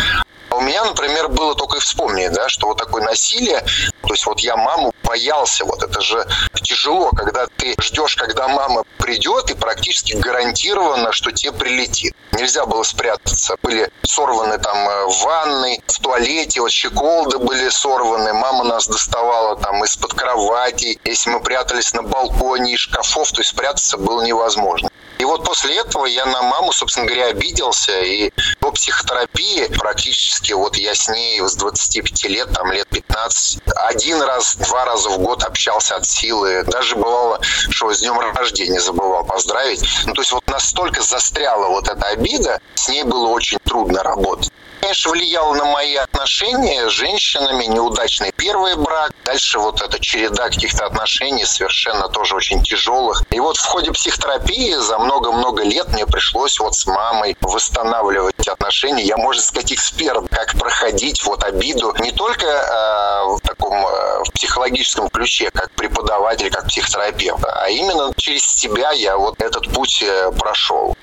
У 0.49 0.61
меня, 0.61 0.83
например, 0.85 1.27
было 1.27 1.55
только 1.55 1.77
и 1.77 1.79
вспомнить, 1.79 2.31
да, 2.31 2.49
что 2.49 2.67
вот 2.67 2.77
такое 2.77 3.03
насилие, 3.03 3.59
то 4.01 4.13
есть 4.13 4.25
вот 4.25 4.39
я 4.39 4.55
маму 4.55 4.93
боялся, 5.07 5.63
вот 5.65 5.81
это 5.83 6.01
же 6.01 6.27
тяжело, 6.61 7.11
когда 7.11 7.47
ты 7.47 7.75
ждешь, 7.81 8.15
когда 8.17 8.47
мама 8.47 8.83
придет, 8.97 9.49
и 9.49 9.55
практически 9.55 10.13
гарантированно, 10.13 11.11
что 11.13 11.31
тебе 11.31 11.53
прилетит. 11.53 12.13
Нельзя 12.33 12.65
было 12.65 12.83
спрятаться. 12.83 13.55
Были 13.63 13.89
сорваны 14.03 14.57
там 14.57 14.77
э, 14.77 15.05
в 15.05 15.23
ванной, 15.23 15.81
в 15.87 15.99
туалете, 15.99 16.61
вот 16.61 16.71
щеколды 16.71 17.37
были 17.37 17.69
сорваны, 17.69 18.33
мама 18.33 18.65
нас 18.65 18.87
доставала 18.87 19.57
там 19.57 19.83
из-под 19.85 20.13
кровати, 20.13 20.99
если 21.05 21.29
мы 21.29 21.39
прятались 21.39 21.93
на 21.93 22.03
балконе 22.03 22.73
из 22.73 22.79
шкафов, 22.79 23.31
то 23.31 23.39
есть 23.39 23.51
спрятаться 23.51 23.97
было 23.97 24.21
невозможно. 24.23 24.89
И 25.19 25.25
вот 25.25 25.43
после 25.43 25.77
этого 25.77 26.05
я 26.05 26.25
на 26.25 26.41
маму, 26.43 26.71
собственно 26.71 27.07
говоря, 27.07 27.27
обиделся. 27.27 27.99
И 28.01 28.31
по 28.59 28.71
психотерапии 28.71 29.65
практически 29.77 30.53
вот 30.53 30.77
я 30.77 30.93
с 30.93 31.09
ней 31.09 31.41
с 31.41 31.55
25 31.55 32.25
лет, 32.25 32.53
там 32.53 32.71
лет 32.71 32.87
15, 32.89 33.61
один 33.87 34.21
раз, 34.21 34.55
два 34.57 34.85
раза 34.85 34.96
в 35.05 35.19
год 35.19 35.43
общался 35.43 35.95
от 35.95 36.05
силы. 36.05 36.63
Даже 36.63 36.95
бывало, 36.95 37.39
что 37.41 37.93
с 37.93 37.99
днем 37.99 38.19
рождения 38.19 38.79
забывал 38.79 39.23
поздравить. 39.23 39.83
Ну, 40.05 40.13
то 40.13 40.21
есть 40.21 40.31
вот 40.31 40.45
настолько 40.47 41.01
застряла 41.01 41.67
вот 41.67 41.87
эта 41.87 42.07
обида, 42.07 42.59
с 42.75 42.89
ней 42.89 43.03
было 43.03 43.27
очень 43.27 43.57
трудно 43.63 44.03
работать 44.03 44.51
конечно, 44.87 45.11
влияло 45.11 45.53
на 45.53 45.65
мои 45.65 45.95
отношения 45.95 46.87
с 46.87 46.93
женщинами, 46.93 47.65
неудачный 47.65 48.31
первый 48.31 48.77
брак, 48.77 49.11
дальше 49.25 49.59
вот 49.59 49.81
эта 49.81 49.99
череда 49.99 50.47
каких-то 50.47 50.85
отношений 50.85 51.43
совершенно 51.43 52.07
тоже 52.07 52.37
очень 52.37 52.63
тяжелых. 52.63 53.21
И 53.31 53.39
вот 53.41 53.57
в 53.57 53.65
ходе 53.65 53.91
психотерапии 53.91 54.75
за 54.75 54.97
много-много 54.97 55.63
лет 55.63 55.89
мне 55.89 56.05
пришлось 56.05 56.57
вот 56.59 56.73
с 56.73 56.85
мамой 56.85 57.35
восстанавливать 57.41 58.47
отношения. 58.47 59.03
Я, 59.03 59.17
можно 59.17 59.41
сказать, 59.41 59.73
эксперт, 59.73 60.23
как 60.31 60.53
проходить 60.53 61.21
вот 61.25 61.43
обиду 61.43 61.93
не 61.99 62.11
только 62.13 62.45
э, 62.45 63.35
в 63.35 63.41
таком 63.41 63.73
э, 63.73 64.23
в 64.23 64.31
психологическом 64.31 65.09
ключе, 65.09 65.49
как 65.53 65.69
преподаватель, 65.71 66.49
как 66.49 66.67
психотерапевт, 66.67 67.43
а 67.43 67.67
именно 67.67 68.13
через 68.15 68.45
себя 68.45 68.91
я 68.91 69.17
вот 69.17 69.41
этот 69.41 69.69
путь 69.73 70.01
э, 70.01 70.31
прошел. 70.31 70.95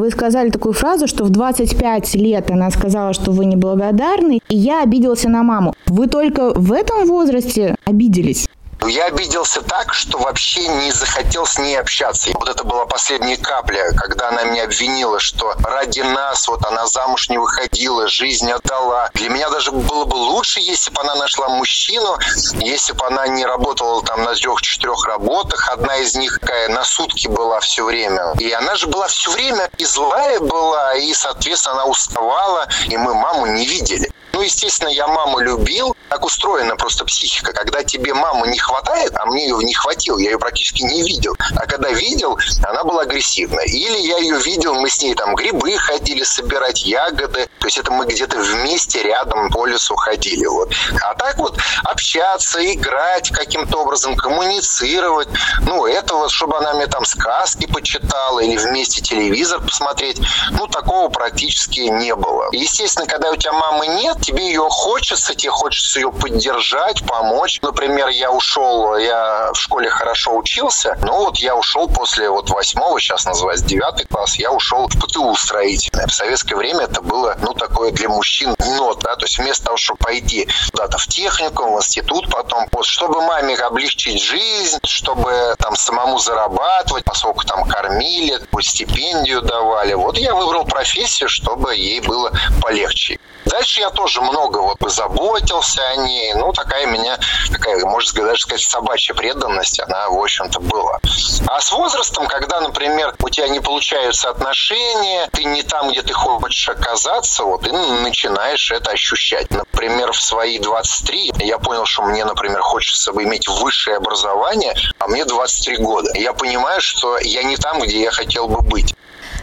Вы 0.00 0.08
сказали 0.10 0.48
такую 0.48 0.72
фразу, 0.72 1.06
что 1.06 1.24
в 1.24 1.28
25 1.28 2.14
лет 2.14 2.50
она 2.50 2.70
сказала, 2.70 3.12
что 3.12 3.32
вы 3.32 3.44
неблагодарны, 3.44 4.40
и 4.48 4.56
я 4.56 4.82
обиделся 4.82 5.28
на 5.28 5.42
маму. 5.42 5.74
Вы 5.88 6.06
только 6.06 6.54
в 6.54 6.72
этом 6.72 7.06
возрасте 7.06 7.76
обиделись? 7.84 8.48
Я 8.86 9.06
обиделся 9.06 9.62
так, 9.62 9.92
что 9.92 10.18
вообще 10.18 10.66
не 10.66 10.90
захотел 10.90 11.46
с 11.46 11.58
ней 11.58 11.78
общаться. 11.78 12.30
Вот 12.34 12.48
это 12.48 12.64
была 12.64 12.86
последняя 12.86 13.36
капля, 13.36 13.92
когда 13.96 14.28
она 14.28 14.44
меня 14.44 14.64
обвинила, 14.64 15.20
что 15.20 15.54
ради 15.62 16.00
нас 16.00 16.48
вот 16.48 16.64
она 16.64 16.86
замуж 16.86 17.28
не 17.28 17.38
выходила, 17.38 18.08
жизнь 18.08 18.50
отдала. 18.50 19.10
Для 19.14 19.28
меня 19.28 19.50
даже 19.50 19.70
было 19.70 20.04
бы 20.06 20.14
лучше, 20.14 20.60
если 20.60 20.90
бы 20.90 21.00
она 21.02 21.14
нашла 21.14 21.48
мужчину, 21.48 22.18
если 22.54 22.92
бы 22.94 23.06
она 23.06 23.28
не 23.28 23.44
работала 23.44 24.02
там 24.02 24.24
на 24.24 24.34
трех-четырех 24.34 25.04
работах. 25.04 25.68
Одна 25.68 25.96
из 25.98 26.14
них 26.16 26.38
такая 26.40 26.68
на 26.68 26.84
сутки 26.84 27.28
была 27.28 27.60
все 27.60 27.84
время. 27.84 28.32
И 28.38 28.50
она 28.50 28.76
же 28.76 28.86
была 28.86 29.08
все 29.08 29.30
время 29.30 29.70
и 29.76 29.84
злая 29.84 30.40
была, 30.40 30.94
и, 30.94 31.12
соответственно, 31.12 31.74
она 31.76 31.84
уставала, 31.86 32.66
и 32.86 32.96
мы 32.96 33.14
маму 33.14 33.46
не 33.46 33.66
видели. 33.66 34.10
Ну, 34.40 34.44
естественно, 34.44 34.88
я 34.88 35.06
маму 35.06 35.40
любил. 35.40 35.94
Так 36.08 36.24
устроена 36.24 36.74
просто 36.74 37.04
психика. 37.04 37.52
Когда 37.52 37.84
тебе 37.84 38.14
маму 38.14 38.46
не 38.46 38.58
хватает, 38.58 39.12
а 39.14 39.26
мне 39.26 39.44
ее 39.44 39.58
не 39.58 39.74
хватило, 39.74 40.18
я 40.18 40.30
ее 40.30 40.38
практически 40.38 40.82
не 40.82 41.02
видел. 41.02 41.36
А 41.56 41.66
когда 41.66 41.90
видел, 41.90 42.38
она 42.62 42.82
была 42.82 43.02
агрессивна. 43.02 43.60
Или 43.60 43.98
я 43.98 44.16
ее 44.16 44.38
видел, 44.40 44.74
мы 44.76 44.88
с 44.88 45.02
ней 45.02 45.14
там 45.14 45.34
грибы 45.34 45.76
ходили 45.76 46.22
собирать, 46.22 46.86
ягоды. 46.86 47.50
То 47.58 47.66
есть 47.66 47.76
это 47.76 47.92
мы 47.92 48.06
где-то 48.06 48.38
вместе 48.38 49.02
рядом 49.02 49.50
по 49.50 49.66
лесу 49.66 49.94
ходили. 49.94 50.46
Вот. 50.46 50.72
А 51.02 51.14
так 51.16 51.36
вот 51.36 51.58
общаться, 51.84 52.64
играть 52.64 53.30
каким-то 53.30 53.82
образом, 53.82 54.16
коммуницировать. 54.16 55.28
Ну, 55.60 55.84
этого, 55.84 56.30
чтобы 56.30 56.56
она 56.56 56.72
мне 56.72 56.86
там 56.86 57.04
сказки 57.04 57.66
почитала 57.66 58.40
или 58.40 58.56
вместе 58.56 59.02
телевизор 59.02 59.60
посмотреть, 59.60 60.18
ну, 60.52 60.66
такого 60.66 61.10
практически 61.10 61.80
не 61.80 62.14
было. 62.14 62.48
Естественно, 62.52 63.06
когда 63.06 63.30
у 63.30 63.36
тебя 63.36 63.52
мамы 63.52 63.86
нет, 63.86 64.29
тебе 64.30 64.46
ее 64.46 64.66
хочется, 64.70 65.34
тебе 65.34 65.50
хочется 65.50 65.98
ее 65.98 66.12
поддержать, 66.12 67.04
помочь. 67.04 67.58
Например, 67.62 68.08
я 68.08 68.30
ушел, 68.30 68.96
я 68.96 69.50
в 69.52 69.56
школе 69.56 69.90
хорошо 69.90 70.36
учился, 70.36 70.96
но 71.02 71.24
вот 71.24 71.38
я 71.38 71.56
ушел 71.56 71.88
после 71.88 72.30
вот 72.30 72.48
восьмого, 72.50 73.00
сейчас 73.00 73.24
называется 73.24 73.66
девятый 73.66 74.06
класс, 74.06 74.36
я 74.36 74.52
ушел 74.52 74.88
в 74.88 74.98
ПТУ 74.98 75.34
строительное. 75.34 76.06
В 76.06 76.12
советское 76.12 76.54
время 76.54 76.84
это 76.84 77.02
было, 77.02 77.36
ну, 77.42 77.54
такое 77.54 77.90
для 77.90 78.08
мужчин 78.08 78.54
дно, 78.58 78.94
да, 78.94 79.16
то 79.16 79.24
есть 79.24 79.38
вместо 79.38 79.66
того, 79.66 79.76
чтобы 79.76 79.98
пойти 79.98 80.48
куда-то 80.70 80.98
в 80.98 81.06
технику, 81.08 81.64
в 81.64 81.78
институт 81.78 82.30
потом, 82.30 82.68
чтобы 82.82 83.22
маме 83.22 83.56
облегчить 83.56 84.22
жизнь, 84.22 84.78
чтобы 84.84 85.54
там 85.58 85.74
самому 85.74 86.18
зарабатывать, 86.18 87.04
поскольку 87.04 87.44
там 87.44 87.64
кормили, 87.68 88.40
стипендию 88.60 89.42
давали. 89.42 89.94
Вот 89.94 90.18
я 90.18 90.34
выбрал 90.34 90.64
профессию, 90.64 91.28
чтобы 91.28 91.74
ей 91.74 92.00
было 92.00 92.30
полегче. 92.60 93.18
Дальше 93.50 93.80
я 93.80 93.90
тоже 93.90 94.20
много 94.20 94.58
вот 94.58 94.78
заботился 94.92 95.82
о 95.88 95.96
ней. 95.96 96.34
Ну, 96.34 96.52
такая 96.52 96.86
меня, 96.86 97.18
такая, 97.50 97.84
можно 97.84 98.22
даже 98.24 98.42
сказать, 98.42 98.62
собачья 98.62 99.12
преданность, 99.14 99.80
она, 99.80 100.08
в 100.08 100.20
общем-то, 100.20 100.60
была. 100.60 100.98
А 101.46 101.60
с 101.60 101.72
возрастом, 101.72 102.26
когда, 102.28 102.60
например, 102.60 103.14
у 103.20 103.28
тебя 103.28 103.48
не 103.48 103.60
получаются 103.60 104.30
отношения, 104.30 105.28
ты 105.32 105.44
не 105.44 105.62
там, 105.62 105.90
где 105.90 106.02
ты 106.02 106.12
хочешь 106.12 106.68
оказаться, 106.68 107.44
вот, 107.44 107.66
и 107.66 107.72
начинаешь 107.72 108.70
это 108.70 108.92
ощущать. 108.92 109.50
Например, 109.50 110.12
в 110.12 110.22
свои 110.22 110.58
23 110.58 111.32
я 111.40 111.58
понял, 111.58 111.86
что 111.86 112.02
мне, 112.02 112.24
например, 112.24 112.60
хочется 112.60 113.10
иметь 113.10 113.48
высшее 113.48 113.96
образование, 113.96 114.74
а 114.98 115.08
мне 115.08 115.24
23 115.24 115.76
года. 115.78 116.10
Я 116.14 116.32
понимаю, 116.32 116.80
что 116.80 117.18
я 117.18 117.42
не 117.42 117.56
там, 117.56 117.80
где 117.80 118.00
я 118.00 118.10
хотел 118.12 118.46
бы 118.46 118.60
быть. 118.60 118.94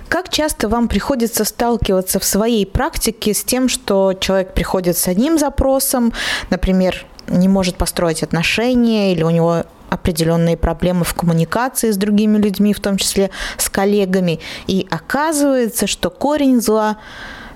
Как 0.10 0.30
часто 0.30 0.70
вам 0.70 0.88
приходится 0.88 1.44
сталкиваться 1.44 2.20
в 2.20 2.24
своей 2.24 2.66
практике 2.66 3.34
с 3.34 3.44
тем, 3.44 3.68
что 3.68 4.14
человек 4.14 4.54
приходит 4.54 4.98
с 4.98 5.08
одним 5.08 5.38
запросом, 5.38 6.14
например, 6.50 7.06
не 7.28 7.50
может 7.50 7.76
построить 7.76 8.24
отношения 8.24 9.12
или 9.12 9.24
у 9.24 9.30
него 9.30 9.66
определенные 9.90 10.56
проблемы 10.56 11.04
в 11.04 11.14
коммуникации 11.14 11.92
с 11.92 11.98
другими 11.98 12.38
людьми, 12.38 12.74
в 12.74 12.80
том 12.80 12.98
числе 12.98 13.32
с 13.58 13.70
коллегами. 13.70 14.40
И 14.68 14.88
оказывается, 14.90 15.88
что 15.88 16.10
корень 16.10 16.62
зла 16.62 16.98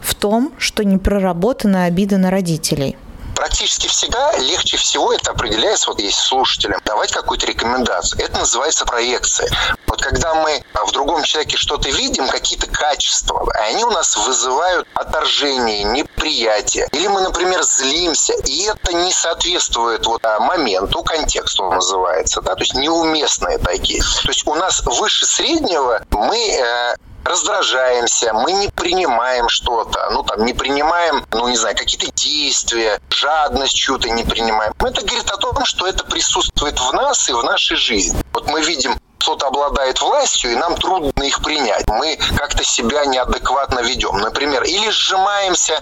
в 0.01 0.13
том, 0.15 0.51
что 0.58 0.84
не 0.84 0.98
проработана 0.98 1.86
обида 1.86 2.17
на 2.17 2.31
родителей– 2.31 2.98
практически 3.41 3.88
всегда 3.88 4.38
легче 4.38 4.77
всего 4.77 5.12
это 5.12 5.31
определяется, 5.31 5.89
вот 5.89 6.00
есть 6.00 6.19
слушателям, 6.19 6.79
давать 6.86 7.12
какую-то 7.12 7.48
рекомендацию. 7.48 8.21
Это 8.21 8.38
называется 8.38 8.86
проекция. 8.86 9.50
Вот 9.88 10.00
когда 10.00 10.36
мы 10.36 10.63
в 10.86 10.91
другом 10.91 11.24
человеке 11.24 11.57
что-то 11.57 11.89
видим, 11.89 12.27
какие-то 12.27 12.67
качества, 12.67 13.51
и 13.57 13.74
они 13.74 13.83
у 13.83 13.89
нас 13.89 14.15
вызывают 14.15 14.88
отторжение, 14.93 15.83
неприятие. 15.86 16.88
Или 16.91 17.07
мы, 17.07 17.21
например, 17.21 17.63
злимся, 17.63 18.33
и 18.45 18.62
это 18.62 18.93
не 18.93 19.12
соответствует 19.12 20.05
вот 20.05 20.24
а, 20.24 20.39
моменту, 20.39 21.01
контексту 21.01 21.63
называется, 21.63 22.41
да, 22.41 22.53
то 22.53 22.62
есть 22.62 22.75
неуместные 22.75 23.57
такие. 23.57 24.03
То 24.03 24.27
есть 24.27 24.45
у 24.45 24.53
нас 24.53 24.83
выше 24.86 25.25
среднего 25.25 26.03
мы 26.12 26.38
э, 26.38 26.95
раздражаемся, 27.24 28.34
мы 28.34 28.51
не 28.54 28.68
принимаем 28.70 29.50
что-то, 29.50 30.10
ну 30.12 30.24
там 30.24 30.46
не 30.46 30.54
принимаем, 30.54 31.25
ну 31.32 31.48
не 31.48 31.58
знаю, 31.58 31.75
какие-то 31.75 32.12
действия, 32.13 33.00
жадность 33.10 33.75
чью-то 33.75 34.10
не 34.10 34.24
принимаем. 34.24 34.74
Это 34.80 35.01
говорит 35.06 35.30
о 35.30 35.38
том, 35.38 35.66
что 35.66 35.88
это 35.88 36.04
присутствует 36.04 36.80
в 36.80 36.94
нас 36.94 37.30
и 37.30 37.34
в 37.34 37.44
нашей 37.44 37.78
жизни. 37.78 38.22
Вот 38.34 38.48
мы 38.48 38.62
видим 38.62 39.00
кто-то 39.22 39.48
обладает 39.48 40.01
властью, 40.01 40.51
и 40.51 40.56
нам 40.56 40.75
трудно 40.75 41.24
их 41.24 41.44
принять. 41.44 41.88
Мы 41.88 42.18
как-то 42.38 42.63
себя 42.63 43.06
неадекватно 43.06 43.80
ведем. 43.82 44.18
Например, 44.18 44.63
или 44.63 44.90
сжимаемся, 44.90 45.80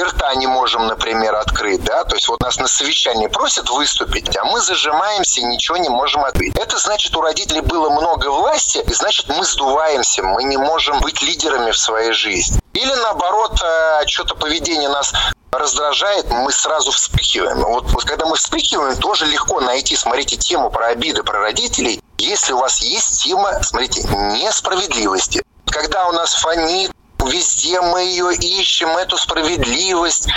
и 0.00 0.02
рта 0.02 0.34
не 0.34 0.46
можем, 0.46 0.86
например, 0.86 1.34
открыть, 1.34 1.84
да, 1.84 2.04
то 2.04 2.16
есть 2.16 2.28
вот 2.28 2.40
нас 2.40 2.58
на 2.58 2.66
совещании 2.66 3.26
просят 3.26 3.68
выступить, 3.68 4.34
а 4.36 4.44
мы 4.44 4.60
зажимаемся 4.60 5.40
и 5.40 5.44
ничего 5.44 5.76
не 5.76 5.88
можем 5.88 6.24
открыть. 6.24 6.56
Это 6.56 6.78
значит, 6.78 7.14
у 7.16 7.20
родителей 7.20 7.60
было 7.60 7.90
много 7.90 8.28
власти, 8.30 8.82
и 8.86 8.92
значит, 8.94 9.28
мы 9.28 9.44
сдуваемся, 9.44 10.22
мы 10.22 10.42
не 10.44 10.56
можем 10.56 11.00
быть 11.00 11.20
лидерами 11.22 11.70
в 11.70 11.78
своей 11.78 12.12
жизни. 12.12 12.60
Или 12.72 12.94
наоборот, 12.94 13.60
э, 13.62 14.06
что-то 14.06 14.34
поведение 14.36 14.88
нас 14.88 15.12
раздражает, 15.52 16.30
мы 16.30 16.52
сразу 16.52 16.92
вспыхиваем. 16.92 17.62
Вот, 17.64 17.90
вот 17.90 18.04
когда 18.04 18.24
мы 18.26 18.36
вспыхиваем, 18.36 18.96
тоже 18.98 19.26
легко 19.26 19.60
найти, 19.60 19.96
смотрите, 19.96 20.36
тему 20.36 20.70
про 20.70 20.88
обиды, 20.88 21.22
про 21.22 21.40
родителей. 21.40 22.00
Если 22.18 22.52
у 22.52 22.58
вас 22.58 22.80
есть 22.80 23.22
тема, 23.22 23.62
смотрите, 23.62 24.02
несправедливости. 24.02 25.42
Когда 25.66 26.08
у 26.08 26.12
нас 26.12 26.34
фонит, 26.34 26.92
Везде 27.30 27.80
мы 27.80 28.02
ее 28.02 28.34
ищем, 28.34 28.88
эту 28.96 29.16
справедливость. 29.16 30.28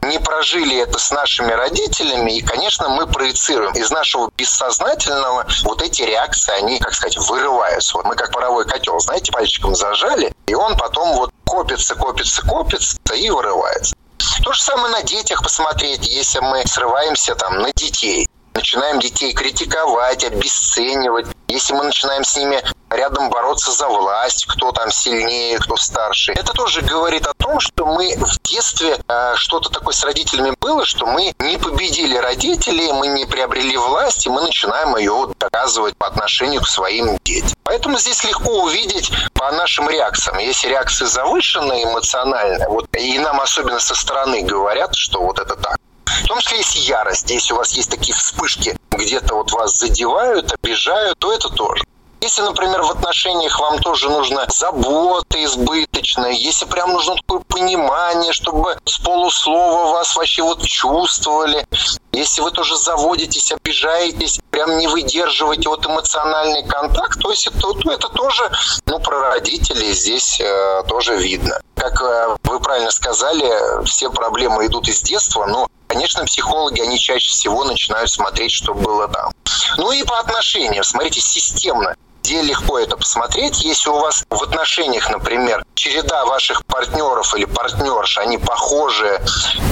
Не 0.00 0.18
прожили 0.18 0.78
это 0.78 0.98
с 0.98 1.10
нашими 1.10 1.52
родителями, 1.52 2.38
и, 2.38 2.42
конечно, 2.42 2.88
мы 2.88 3.06
проецируем. 3.06 3.72
Из 3.74 3.90
нашего 3.90 4.30
бессознательного 4.34 5.46
вот 5.64 5.82
эти 5.82 6.02
реакции, 6.02 6.54
они, 6.54 6.78
как 6.78 6.94
сказать, 6.94 7.18
вырываются. 7.18 7.98
Вот 7.98 8.06
мы 8.06 8.14
как 8.14 8.32
паровой 8.32 8.64
котел, 8.64 8.98
знаете, 9.00 9.30
пальчиком 9.30 9.74
зажали, 9.74 10.32
и 10.46 10.54
он 10.54 10.76
потом 10.78 11.14
вот 11.16 11.30
копится, 11.44 11.94
копится, 11.94 12.40
копится 12.46 12.96
и 13.14 13.28
вырывается. 13.28 13.94
То 14.42 14.52
же 14.52 14.62
самое 14.62 14.92
на 14.92 15.02
детях 15.02 15.42
посмотреть, 15.42 16.06
если 16.06 16.40
мы 16.40 16.66
срываемся 16.66 17.34
там 17.34 17.58
на 17.58 17.70
детей 17.72 18.26
начинаем 18.58 18.98
детей 18.98 19.32
критиковать, 19.32 20.24
обесценивать, 20.24 21.26
если 21.48 21.72
мы 21.72 21.84
начинаем 21.84 22.24
с 22.24 22.36
ними 22.36 22.62
рядом 22.90 23.30
бороться 23.30 23.72
за 23.72 23.88
власть, 23.88 24.46
кто 24.46 24.70
там 24.72 24.90
сильнее, 24.90 25.58
кто 25.58 25.76
старше, 25.76 26.32
это 26.32 26.52
тоже 26.52 26.82
говорит 26.82 27.26
о 27.26 27.34
том, 27.34 27.58
что 27.58 27.86
мы 27.86 28.14
в 28.16 28.40
детстве 28.42 28.98
э, 29.08 29.34
что-то 29.36 29.70
такое 29.70 29.94
с 29.94 30.04
родителями 30.04 30.54
было, 30.60 30.84
что 30.84 31.06
мы 31.06 31.34
не 31.38 31.56
победили 31.56 32.16
родителей, 32.16 32.92
мы 32.92 33.08
не 33.08 33.24
приобрели 33.24 33.76
власть, 33.76 34.26
и 34.26 34.30
мы 34.30 34.42
начинаем 34.42 34.96
ее 34.96 35.28
доказывать 35.38 35.96
по 35.96 36.06
отношению 36.06 36.60
к 36.62 36.68
своим 36.68 37.18
детям. 37.24 37.56
Поэтому 37.64 37.98
здесь 37.98 38.22
легко 38.24 38.62
увидеть 38.62 39.10
по 39.32 39.50
нашим 39.52 39.88
реакциям. 39.88 40.38
Если 40.38 40.68
реакция 40.68 41.06
завышенная, 41.06 41.84
эмоциональная, 41.84 42.68
вот, 42.68 42.86
и 42.96 43.18
нам 43.18 43.40
особенно 43.40 43.80
со 43.80 43.94
стороны 43.94 44.42
говорят, 44.42 44.94
что 44.94 45.22
вот 45.22 45.38
это 45.38 45.56
так, 45.56 45.78
в 46.24 46.26
том 46.26 46.40
числе 46.40 46.58
есть 46.58 46.88
ярость. 46.88 47.30
Если 47.30 47.52
у 47.52 47.56
вас 47.56 47.72
есть 47.72 47.90
такие 47.90 48.14
вспышки, 48.14 48.76
где-то 48.90 49.34
вот 49.34 49.52
вас 49.52 49.78
задевают, 49.78 50.52
обижают, 50.52 51.18
то 51.18 51.32
это 51.32 51.48
тоже. 51.48 51.84
Если, 52.20 52.42
например, 52.42 52.82
в 52.82 52.90
отношениях 52.90 53.60
вам 53.60 53.78
тоже 53.78 54.10
нужна 54.10 54.46
забота 54.48 55.42
избыточная, 55.44 56.32
если 56.32 56.64
прям 56.64 56.92
нужно 56.92 57.14
такое 57.14 57.40
понимание, 57.40 58.32
чтобы 58.32 58.76
с 58.84 58.98
полуслова 58.98 59.92
вас 59.92 60.16
вообще 60.16 60.42
вот 60.42 60.62
чувствовали, 60.62 61.64
если 62.10 62.40
вы 62.40 62.50
тоже 62.50 62.76
заводитесь, 62.76 63.52
обижаетесь, 63.52 64.40
прям 64.50 64.78
не 64.78 64.88
выдерживаете 64.88 65.68
вот 65.68 65.86
эмоциональный 65.86 66.66
контакт, 66.66 67.20
то 67.20 67.30
есть 67.30 67.46
это, 67.46 67.68
это 67.88 68.08
тоже, 68.08 68.50
ну, 68.86 68.98
про 68.98 69.20
родителей 69.30 69.92
здесь 69.92 70.40
э, 70.40 70.82
тоже 70.88 71.16
видно. 71.16 71.60
Как 71.76 72.02
э, 72.02 72.36
вы 72.42 72.58
правильно 72.58 72.90
сказали, 72.90 73.84
все 73.84 74.10
проблемы 74.10 74.66
идут 74.66 74.88
из 74.88 75.02
детства, 75.02 75.46
но 75.46 75.68
Конечно, 75.98 76.24
психологи, 76.26 76.80
они 76.80 76.96
чаще 76.96 77.28
всего 77.28 77.64
начинают 77.64 78.08
смотреть, 78.08 78.52
что 78.52 78.72
было 78.72 79.08
там. 79.08 79.32
Ну 79.78 79.90
и 79.90 80.04
по 80.04 80.20
отношениям. 80.20 80.84
Смотрите, 80.84 81.20
системно 81.20 81.96
где 82.22 82.42
легко 82.42 82.78
это 82.78 82.96
посмотреть. 82.96 83.64
Если 83.64 83.88
у 83.88 83.98
вас 83.98 84.24
в 84.28 84.42
отношениях, 84.42 85.10
например, 85.10 85.64
череда 85.74 86.26
ваших 86.26 86.64
партнеров 86.66 87.34
или 87.34 87.46
партнерш, 87.46 88.18
они 88.18 88.36
похожи, 88.36 89.20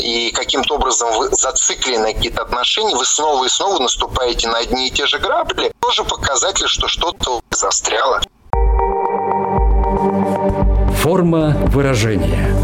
и 0.01 0.31
каким-то 0.31 0.77
образом 0.77 1.13
вы 1.19 1.29
зациклены 1.29 2.09
на 2.09 2.15
какие-то 2.15 2.43
отношения, 2.43 2.97
вы 2.97 3.05
снова 3.05 3.45
и 3.45 3.49
снова 3.49 3.79
наступаете 3.79 4.49
на 4.49 4.59
одни 4.59 4.89
и 4.89 4.91
те 4.91 5.07
же 5.07 5.19
грабли, 5.19 5.71
тоже 5.81 6.03
показатель, 6.03 6.67
что 6.67 6.89
что-то 6.89 7.43
застряло. 7.51 8.23
Форма 11.03 11.55
выражения. 11.67 12.56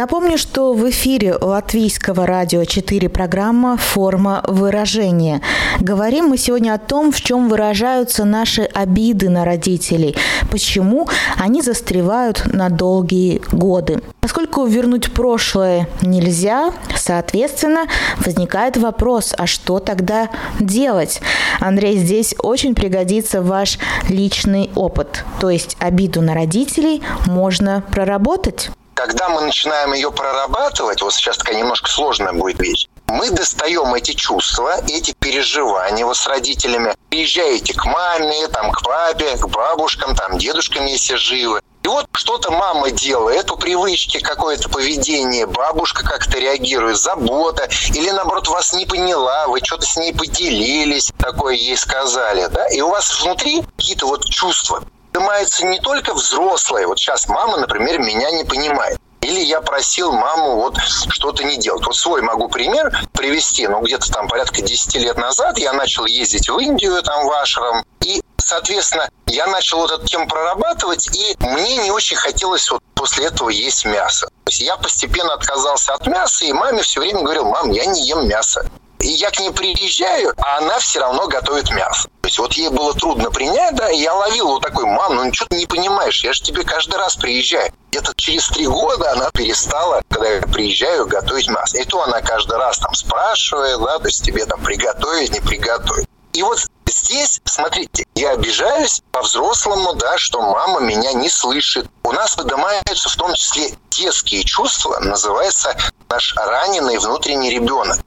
Напомню, 0.00 0.38
что 0.38 0.72
в 0.72 0.88
эфире 0.88 1.34
Латвийского 1.34 2.26
радио 2.26 2.64
4 2.64 3.10
программа 3.10 3.76
«Форма 3.76 4.42
выражения». 4.48 5.42
Говорим 5.78 6.28
мы 6.28 6.38
сегодня 6.38 6.72
о 6.72 6.78
том, 6.78 7.12
в 7.12 7.20
чем 7.20 7.50
выражаются 7.50 8.24
наши 8.24 8.62
обиды 8.62 9.28
на 9.28 9.44
родителей, 9.44 10.16
почему 10.50 11.06
они 11.36 11.60
застревают 11.60 12.44
на 12.50 12.70
долгие 12.70 13.42
годы. 13.52 14.00
Поскольку 14.22 14.64
вернуть 14.64 15.12
прошлое 15.12 15.86
нельзя, 16.00 16.72
соответственно, 16.96 17.82
возникает 18.24 18.78
вопрос, 18.78 19.34
а 19.36 19.46
что 19.46 19.80
тогда 19.80 20.30
делать? 20.58 21.20
Андрей, 21.60 21.98
здесь 21.98 22.34
очень 22.38 22.74
пригодится 22.74 23.42
ваш 23.42 23.78
личный 24.08 24.70
опыт, 24.74 25.26
то 25.42 25.50
есть 25.50 25.76
обиду 25.78 26.22
на 26.22 26.32
родителей 26.32 27.02
можно 27.26 27.84
проработать. 27.92 28.70
Когда 29.00 29.30
мы 29.30 29.40
начинаем 29.40 29.94
ее 29.94 30.12
прорабатывать, 30.12 31.00
вот 31.00 31.14
сейчас 31.14 31.38
такая 31.38 31.56
немножко 31.56 31.88
сложная 31.88 32.34
будет 32.34 32.60
вещь, 32.60 32.86
мы 33.06 33.30
достаем 33.30 33.94
эти 33.94 34.12
чувства, 34.12 34.74
эти 34.86 35.14
переживания 35.18 36.04
вот 36.04 36.18
с 36.18 36.26
родителями. 36.26 36.94
Приезжаете 37.08 37.72
к 37.72 37.82
маме, 37.86 38.46
там, 38.48 38.70
к 38.70 38.82
папе, 38.82 39.38
к 39.38 39.48
бабушкам, 39.48 40.14
там, 40.14 40.36
дедушкам, 40.36 40.84
если 40.84 41.14
живы. 41.14 41.62
И 41.82 41.88
вот 41.88 42.08
что-то 42.12 42.50
мама 42.50 42.90
делает, 42.90 43.46
по 43.46 43.56
привычке 43.56 44.20
какое-то 44.20 44.68
поведение, 44.68 45.46
бабушка 45.46 46.04
как-то 46.04 46.38
реагирует, 46.38 46.98
забота, 46.98 47.70
или 47.94 48.10
наоборот 48.10 48.48
вас 48.48 48.74
не 48.74 48.84
поняла, 48.84 49.46
вы 49.46 49.60
что-то 49.64 49.86
с 49.86 49.96
ней 49.96 50.12
поделились, 50.12 51.10
такое 51.18 51.54
ей 51.54 51.78
сказали, 51.78 52.48
да, 52.48 52.68
и 52.68 52.82
у 52.82 52.90
вас 52.90 53.22
внутри 53.22 53.62
какие-то 53.78 54.04
вот 54.04 54.26
чувства 54.26 54.82
поднимается 55.12 55.66
не 55.66 55.78
только 55.80 56.14
взрослые. 56.14 56.86
Вот 56.86 56.98
сейчас 56.98 57.28
мама, 57.28 57.58
например, 57.58 58.00
меня 58.00 58.30
не 58.30 58.44
понимает. 58.44 58.98
Или 59.20 59.40
я 59.40 59.60
просил 59.60 60.12
маму 60.12 60.56
вот 60.56 60.78
что-то 60.78 61.44
не 61.44 61.58
делать. 61.58 61.84
Вот 61.84 61.94
свой 61.94 62.22
могу 62.22 62.48
пример 62.48 62.90
привести. 63.12 63.68
Ну, 63.68 63.82
где-то 63.82 64.10
там 64.10 64.28
порядка 64.28 64.62
10 64.62 64.94
лет 64.96 65.18
назад 65.18 65.58
я 65.58 65.72
начал 65.72 66.06
ездить 66.06 66.48
в 66.48 66.58
Индию, 66.58 67.02
там, 67.02 67.26
в 67.26 67.32
Ашрам. 67.32 67.84
И, 68.02 68.22
соответственно, 68.38 69.10
я 69.26 69.46
начал 69.46 69.78
вот 69.78 69.90
эту 69.90 70.06
тему 70.06 70.26
прорабатывать, 70.26 71.14
и 71.14 71.36
мне 71.38 71.76
не 71.76 71.90
очень 71.90 72.16
хотелось 72.16 72.70
вот 72.70 72.80
после 72.94 73.26
этого 73.26 73.50
есть 73.50 73.84
мясо. 73.84 74.26
То 74.26 74.50
есть 74.50 74.60
я 74.60 74.76
постепенно 74.76 75.34
отказался 75.34 75.94
от 75.94 76.06
мяса, 76.06 76.46
и 76.46 76.52
маме 76.52 76.82
все 76.82 77.00
время 77.00 77.20
говорил, 77.20 77.44
мам, 77.44 77.70
я 77.70 77.84
не 77.84 78.06
ем 78.06 78.26
мясо. 78.26 78.68
И 79.00 79.08
я 79.08 79.30
к 79.30 79.40
ней 79.40 79.50
приезжаю, 79.50 80.34
а 80.38 80.58
она 80.58 80.78
все 80.78 81.00
равно 81.00 81.26
готовит 81.26 81.70
мясо. 81.70 82.08
То 82.20 82.28
есть 82.28 82.38
вот 82.38 82.52
ей 82.52 82.68
было 82.68 82.92
трудно 82.94 83.30
принять, 83.30 83.74
да, 83.74 83.90
и 83.90 83.98
я 83.98 84.14
ловил 84.14 84.48
вот 84.48 84.62
такой, 84.62 84.84
мам, 84.84 85.16
ну 85.16 85.24
ничего 85.24 85.46
ты 85.48 85.56
не 85.56 85.66
понимаешь, 85.66 86.22
я 86.22 86.32
же 86.32 86.42
тебе 86.42 86.62
каждый 86.64 86.96
раз 86.96 87.16
приезжаю. 87.16 87.72
Где-то 87.90 88.12
через 88.16 88.48
три 88.48 88.66
года 88.66 89.12
она 89.12 89.30
перестала, 89.30 90.02
когда 90.08 90.28
я 90.28 90.42
приезжаю, 90.42 91.06
готовить 91.06 91.48
мясо. 91.48 91.78
И 91.78 91.84
то 91.84 92.02
она 92.02 92.20
каждый 92.20 92.58
раз 92.58 92.78
там 92.78 92.94
спрашивает, 92.94 93.80
да, 93.80 93.98
то 93.98 94.06
есть 94.06 94.24
тебе 94.24 94.44
там 94.44 94.62
приготовить, 94.62 95.32
не 95.32 95.40
приготовить. 95.40 96.06
И 96.32 96.42
вот 96.42 96.60
здесь, 96.86 97.40
смотрите, 97.44 98.04
я 98.14 98.32
обижаюсь 98.32 99.02
по-взрослому, 99.10 99.94
да, 99.94 100.18
что 100.18 100.40
мама 100.40 100.80
меня 100.80 101.12
не 101.12 101.28
слышит. 101.28 101.86
У 102.04 102.12
нас 102.12 102.36
поднимаются 102.36 103.08
в 103.08 103.16
том 103.16 103.34
числе 103.34 103.72
детские 103.90 104.44
чувства, 104.44 104.98
называется 105.00 105.76
наш 106.08 106.34
раненый 106.36 106.98
внутренний 106.98 107.50
ребенок. 107.50 107.98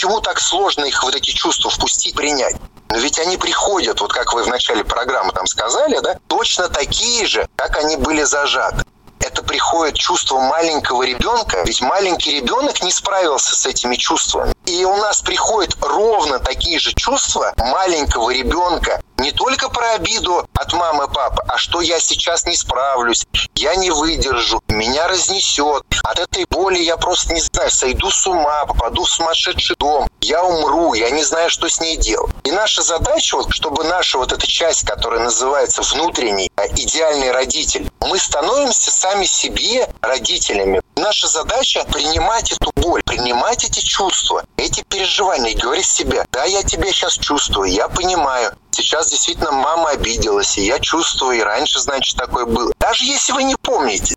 Почему 0.00 0.22
так 0.22 0.40
сложно 0.40 0.86
их 0.86 1.02
вот 1.02 1.14
эти 1.14 1.30
чувства 1.30 1.70
впустить, 1.70 2.14
принять? 2.14 2.56
Но 2.88 2.96
ведь 2.96 3.18
они 3.18 3.36
приходят, 3.36 4.00
вот 4.00 4.14
как 4.14 4.32
вы 4.32 4.44
в 4.44 4.46
начале 4.46 4.82
программы 4.82 5.30
там 5.32 5.46
сказали, 5.46 6.00
да, 6.00 6.18
точно 6.26 6.70
такие 6.70 7.26
же, 7.26 7.46
как 7.54 7.76
они 7.76 7.98
были 7.98 8.22
зажаты 8.22 8.82
это 9.20 9.42
приходит 9.42 9.96
чувство 9.96 10.40
маленького 10.40 11.02
ребенка, 11.02 11.62
ведь 11.64 11.82
маленький 11.82 12.40
ребенок 12.40 12.82
не 12.82 12.90
справился 12.90 13.54
с 13.54 13.66
этими 13.66 13.96
чувствами. 13.96 14.52
И 14.64 14.84
у 14.84 14.96
нас 14.96 15.20
приходят 15.20 15.76
ровно 15.80 16.38
такие 16.38 16.78
же 16.78 16.92
чувства 16.94 17.52
маленького 17.58 18.30
ребенка, 18.30 19.00
не 19.20 19.32
только 19.32 19.68
про 19.68 19.94
обиду 19.94 20.46
от 20.54 20.72
мамы 20.72 21.06
папы, 21.08 21.42
а 21.46 21.58
что 21.58 21.80
я 21.82 22.00
сейчас 22.00 22.46
не 22.46 22.56
справлюсь, 22.56 23.26
я 23.54 23.76
не 23.76 23.90
выдержу, 23.90 24.62
меня 24.68 25.08
разнесет. 25.08 25.84
От 26.02 26.18
этой 26.18 26.46
боли 26.46 26.78
я 26.78 26.96
просто 26.96 27.34
не 27.34 27.40
знаю, 27.40 27.70
сойду 27.70 28.10
с 28.10 28.26
ума, 28.26 28.64
попаду 28.64 29.04
в 29.04 29.10
сумасшедший 29.10 29.76
дом, 29.76 30.08
я 30.22 30.42
умру, 30.42 30.94
я 30.94 31.10
не 31.10 31.22
знаю, 31.22 31.50
что 31.50 31.68
с 31.68 31.80
ней 31.80 31.96
делать. 31.96 32.34
И 32.44 32.50
наша 32.50 32.82
задача, 32.82 33.36
вот, 33.36 33.52
чтобы 33.52 33.84
наша 33.84 34.16
вот 34.16 34.32
эта 34.32 34.46
часть, 34.46 34.86
которая 34.86 35.20
называется 35.20 35.82
внутренний 35.82 36.50
а, 36.56 36.66
идеальный 36.68 37.30
родитель, 37.30 37.90
мы 38.00 38.18
становимся 38.18 38.90
сами 38.90 39.24
себе 39.24 39.90
родителями. 40.00 40.79
Наша 41.00 41.28
задача 41.28 41.82
принимать 41.90 42.52
эту 42.52 42.70
боль, 42.76 43.02
принимать 43.04 43.64
эти 43.64 43.80
чувства, 43.80 44.44
эти 44.58 44.82
переживания 44.82 45.56
говорить 45.56 45.86
себе, 45.86 46.26
да, 46.30 46.44
я 46.44 46.62
тебя 46.62 46.92
сейчас 46.92 47.14
чувствую, 47.14 47.70
я 47.70 47.88
понимаю, 47.88 48.54
Сейчас 48.72 49.10
действительно 49.10 49.50
мама 49.50 49.90
обиделась, 49.90 50.56
и 50.56 50.64
я 50.64 50.78
чувствую, 50.78 51.38
и 51.38 51.42
раньше, 51.42 51.80
значит, 51.80 52.16
такое 52.16 52.46
было. 52.46 52.72
Даже 52.78 53.04
если 53.04 53.32
вы 53.32 53.42
не 53.42 53.56
помните, 53.56 54.14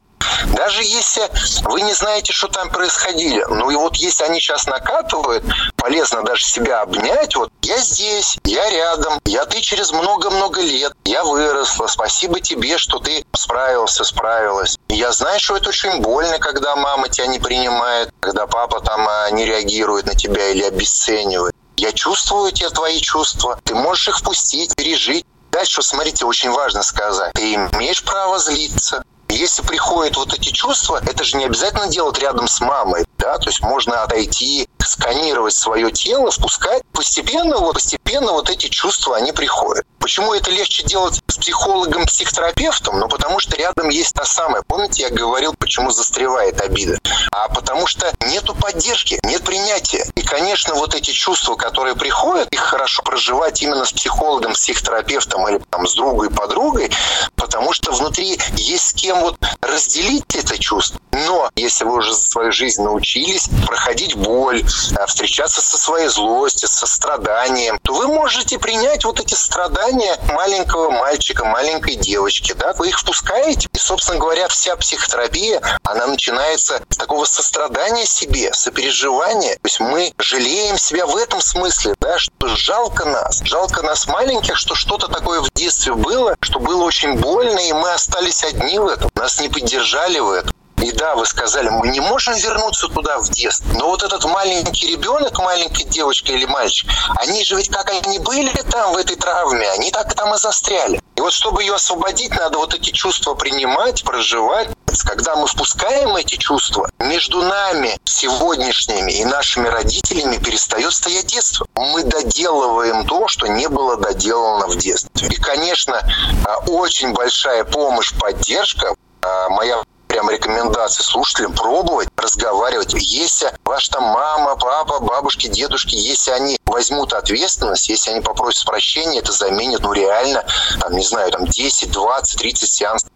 даже 0.56 0.84
если 0.84 1.30
вы 1.64 1.82
не 1.82 1.94
знаете, 1.94 2.34
что 2.34 2.48
там 2.48 2.70
происходило, 2.70 3.48
ну 3.48 3.70
и 3.72 3.76
вот 3.76 3.96
если 3.98 4.24
они 4.24 4.40
сейчас 4.40 4.68
накатывают, 4.68 5.44
полезно 5.76 6.24
даже 6.24 6.44
себя 6.44 6.82
обнять, 6.82 7.36
вот 7.36 7.52
я 7.62 7.78
здесь, 7.80 8.38
я 8.44 8.70
рядом, 8.70 9.20
я 9.26 9.46
ты 9.46 9.62
через 9.62 9.92
много-много 9.92 10.62
лет, 10.62 10.94
я 11.06 11.24
выросла, 11.24 11.88
спасибо 11.88 12.40
тебе, 12.40 12.78
что 12.78 13.00
ты 13.00 13.26
справился, 13.36 14.04
справилась. 14.04 14.78
Я 14.90 15.12
знаю, 15.12 15.40
что 15.40 15.58
это 15.58 15.70
очень 15.70 16.02
больно, 16.02 16.40
когда 16.40 16.76
мама 16.76 17.10
тебя 17.10 17.28
не 17.28 17.40
принимает, 17.40 18.10
когда 18.20 18.48
папа 18.48 18.82
там 18.82 19.08
а, 19.08 19.30
не 19.32 19.46
реагирует 19.46 20.06
на 20.06 20.16
тебя 20.16 20.50
или 20.50 20.64
обесценивает. 20.64 21.54
Я 21.78 21.92
чувствую 21.92 22.52
те 22.52 22.70
твои 22.70 23.00
чувства. 23.02 23.60
Ты 23.64 23.76
можешь 23.76 24.08
их 24.08 24.20
впустить, 24.20 24.76
пережить. 24.76 25.26
Дальше, 25.52 25.82
смотрите, 25.82 26.26
очень 26.26 26.52
важно 26.52 26.82
сказать. 26.84 27.34
Ты 27.34 27.56
имеешь 27.56 28.04
право 28.04 28.40
злиться. 28.40 29.04
Если 29.34 29.64
приходят 29.64 30.16
вот 30.16 30.34
эти 30.34 30.50
чувства, 30.50 31.02
это 31.04 31.24
же 31.24 31.38
не 31.38 31.46
обязательно 31.46 31.88
делать 31.88 32.20
рядом 32.20 32.48
с 32.48 32.62
мамой, 32.62 33.06
да, 33.18 33.38
то 33.38 33.50
есть 33.50 33.62
можно 33.62 34.04
отойти, 34.04 34.68
сканировать 34.80 35.56
свое 35.56 35.92
тело, 35.92 36.30
впускать. 36.30 36.84
Постепенно, 36.92 37.58
вот, 37.58 37.74
постепенно 37.74 38.03
вот 38.22 38.50
эти 38.50 38.68
чувства, 38.68 39.18
они 39.18 39.32
приходят. 39.32 39.86
Почему 40.00 40.34
это 40.34 40.52
легче 40.52 40.84
делать 40.84 41.22
с 41.28 41.38
психологом, 41.38 42.06
психотерапевтом? 42.06 43.00
Ну, 43.00 43.08
потому 43.08 43.40
что 43.40 43.56
рядом 43.56 43.88
есть 43.90 44.14
та 44.14 44.26
самая. 44.26 44.62
Помните, 44.68 45.04
я 45.04 45.10
говорил, 45.10 45.56
почему 45.58 45.92
застревает 45.92 46.60
обида? 46.60 47.00
А 47.32 47.48
потому 47.48 47.88
что 47.88 48.12
нету 48.28 48.54
поддержки, 48.54 49.20
нет 49.24 49.44
принятия. 49.44 50.06
И, 50.16 50.22
конечно, 50.22 50.76
вот 50.76 50.94
эти 50.94 51.12
чувства, 51.12 51.56
которые 51.56 51.96
приходят, 51.96 52.50
их 52.50 52.60
хорошо 52.60 53.02
проживать 53.02 53.62
именно 53.62 53.86
с 53.86 53.94
психологом, 53.94 54.54
психотерапевтом 54.54 55.48
или 55.48 55.62
там 55.70 55.88
с 55.88 55.96
другой 55.96 56.30
подругой, 56.30 56.92
потому 57.36 57.72
что 57.72 57.94
внутри 57.94 58.38
есть 58.58 58.90
с 58.90 58.94
кем 58.94 59.22
вот 59.22 59.38
разделить 59.62 60.36
это 60.36 60.58
чувство. 60.58 61.00
Но 61.14 61.50
если 61.56 61.86
вы 61.86 61.98
уже 61.98 62.14
за 62.14 62.24
свою 62.24 62.52
жизнь 62.52 62.82
научились 62.82 63.48
проходить 63.66 64.16
боль, 64.16 64.64
а, 64.98 65.06
встречаться 65.06 65.62
со 65.62 65.78
своей 65.78 66.08
злостью, 66.08 66.68
со 66.68 66.86
страданием, 66.88 67.80
то 67.84 67.94
вы 67.94 68.03
можете 68.08 68.60
принять 68.60 69.06
вот 69.06 69.20
эти 69.20 69.34
страдания 69.34 70.18
маленького 70.30 70.90
мальчика, 70.90 71.46
маленькой 71.46 71.96
девочки. 71.96 72.54
Да? 72.54 72.74
Вы 72.74 72.90
их 72.90 73.00
впускаете. 73.00 73.70
И, 73.72 73.78
собственно 73.78 74.20
говоря, 74.20 74.48
вся 74.48 74.76
психотерапия, 74.76 75.62
она 75.84 76.08
начинается 76.08 76.82
с 76.90 76.98
такого 76.98 77.26
сострадания 77.26 78.06
себе, 78.06 78.54
сопереживания. 78.54 79.56
То 79.56 79.68
есть 79.68 79.80
мы 79.80 80.14
жалеем 80.18 80.78
себя 80.78 81.06
в 81.06 81.16
этом 81.16 81.42
смысле, 81.42 81.96
да, 82.00 82.18
что 82.18 82.48
жалко 82.48 83.06
нас. 83.06 83.42
Жалко 83.44 83.82
нас 83.82 84.08
маленьких, 84.08 84.58
что 84.58 84.76
что-то 84.76 85.08
такое 85.08 85.42
в 85.42 85.52
детстве 85.54 85.94
было, 85.94 86.36
что 86.40 86.60
было 86.60 86.84
очень 86.84 87.16
больно, 87.16 87.60
и 87.60 87.74
мы 87.74 87.92
остались 87.92 88.44
одни 88.44 88.80
в 88.80 88.88
этом. 88.88 89.10
Нас 89.16 89.40
не 89.40 89.50
поддержали 89.50 90.20
в 90.20 90.32
этом. 90.32 90.53
И 90.84 90.92
да, 90.92 91.16
вы 91.16 91.26
сказали, 91.26 91.70
мы 91.70 91.88
не 91.88 92.02
можем 92.02 92.34
вернуться 92.36 92.90
туда 92.90 93.18
в 93.20 93.30
детство. 93.30 93.72
Но 93.74 93.88
вот 93.88 94.04
этот 94.04 94.26
маленький 94.26 94.88
ребенок, 94.88 95.40
маленькая 95.40 95.86
девочка 95.86 96.34
или 96.34 96.44
мальчик, 96.44 96.90
они 97.16 97.46
же 97.46 97.56
ведь 97.56 97.70
как 97.70 97.90
они 97.90 98.20
были 98.20 98.52
там, 98.70 98.92
в 98.92 98.98
этой 98.98 99.16
травме, 99.16 99.70
они 99.72 99.92
так 99.92 100.14
там 100.14 100.36
и 100.36 100.38
застряли. 100.38 101.02
И 101.16 101.22
вот 101.22 101.32
чтобы 101.32 101.64
ее 101.64 101.76
освободить, 101.76 102.36
надо 102.36 102.58
вот 102.58 102.74
эти 102.74 102.90
чувства 102.90 103.34
принимать, 103.34 104.04
проживать. 104.04 104.70
Когда 105.06 105.36
мы 105.36 105.48
впускаем 105.48 106.16
эти 106.18 106.36
чувства, 106.36 106.90
между 107.00 107.42
нами 107.42 107.98
сегодняшними 108.04 109.12
и 109.12 109.26
нашими 109.26 109.68
родителями 109.68 110.38
перестает 110.38 110.94
стоять 110.94 111.28
детство. 111.28 111.66
Мы 111.76 112.04
доделываем 112.04 113.06
то, 113.08 113.28
что 113.28 113.48
не 113.48 113.68
было 113.70 113.98
доделано 113.98 114.68
в 114.68 114.76
детстве. 114.78 115.28
И, 115.30 115.36
конечно, 115.36 116.02
а, 116.46 116.58
очень 116.68 117.14
большая 117.14 117.64
помощь, 117.64 118.14
поддержка 118.14 118.94
а, 119.22 119.50
моя 119.50 119.82
прям 120.14 120.30
рекомендации 120.30 121.02
слушателям 121.02 121.54
пробовать 121.54 122.08
разговаривать. 122.16 122.94
Если 122.94 123.52
ваш 123.66 123.90
там 123.90 124.04
мама, 124.04 124.56
папа, 124.56 125.00
бабушки, 125.00 125.48
дедушки, 125.48 125.96
если 125.96 126.30
они 126.30 126.58
возьмут 126.66 127.14
ответственность, 127.14 127.90
если 127.90 128.12
они 128.12 128.22
попросят 128.22 128.66
прощения, 128.66 129.20
это 129.20 129.32
заменит, 129.32 129.80
ну, 129.80 129.92
реально, 129.92 130.46
там, 130.80 130.94
не 130.94 131.04
знаю, 131.04 131.32
там 131.32 131.48
10, 131.48 131.92
20, 131.92 132.40
30 132.40 132.72
сеансов 132.72 133.12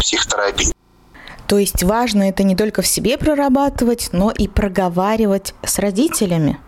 психотерапии. 0.00 0.74
То 1.46 1.58
есть 1.58 1.84
важно 1.84 2.28
это 2.28 2.42
не 2.42 2.56
только 2.56 2.82
в 2.82 2.86
себе 2.86 3.16
прорабатывать, 3.16 4.08
но 4.10 4.32
и 4.32 4.48
проговаривать 4.48 5.54
с 5.64 5.78
родителями. 5.78 6.58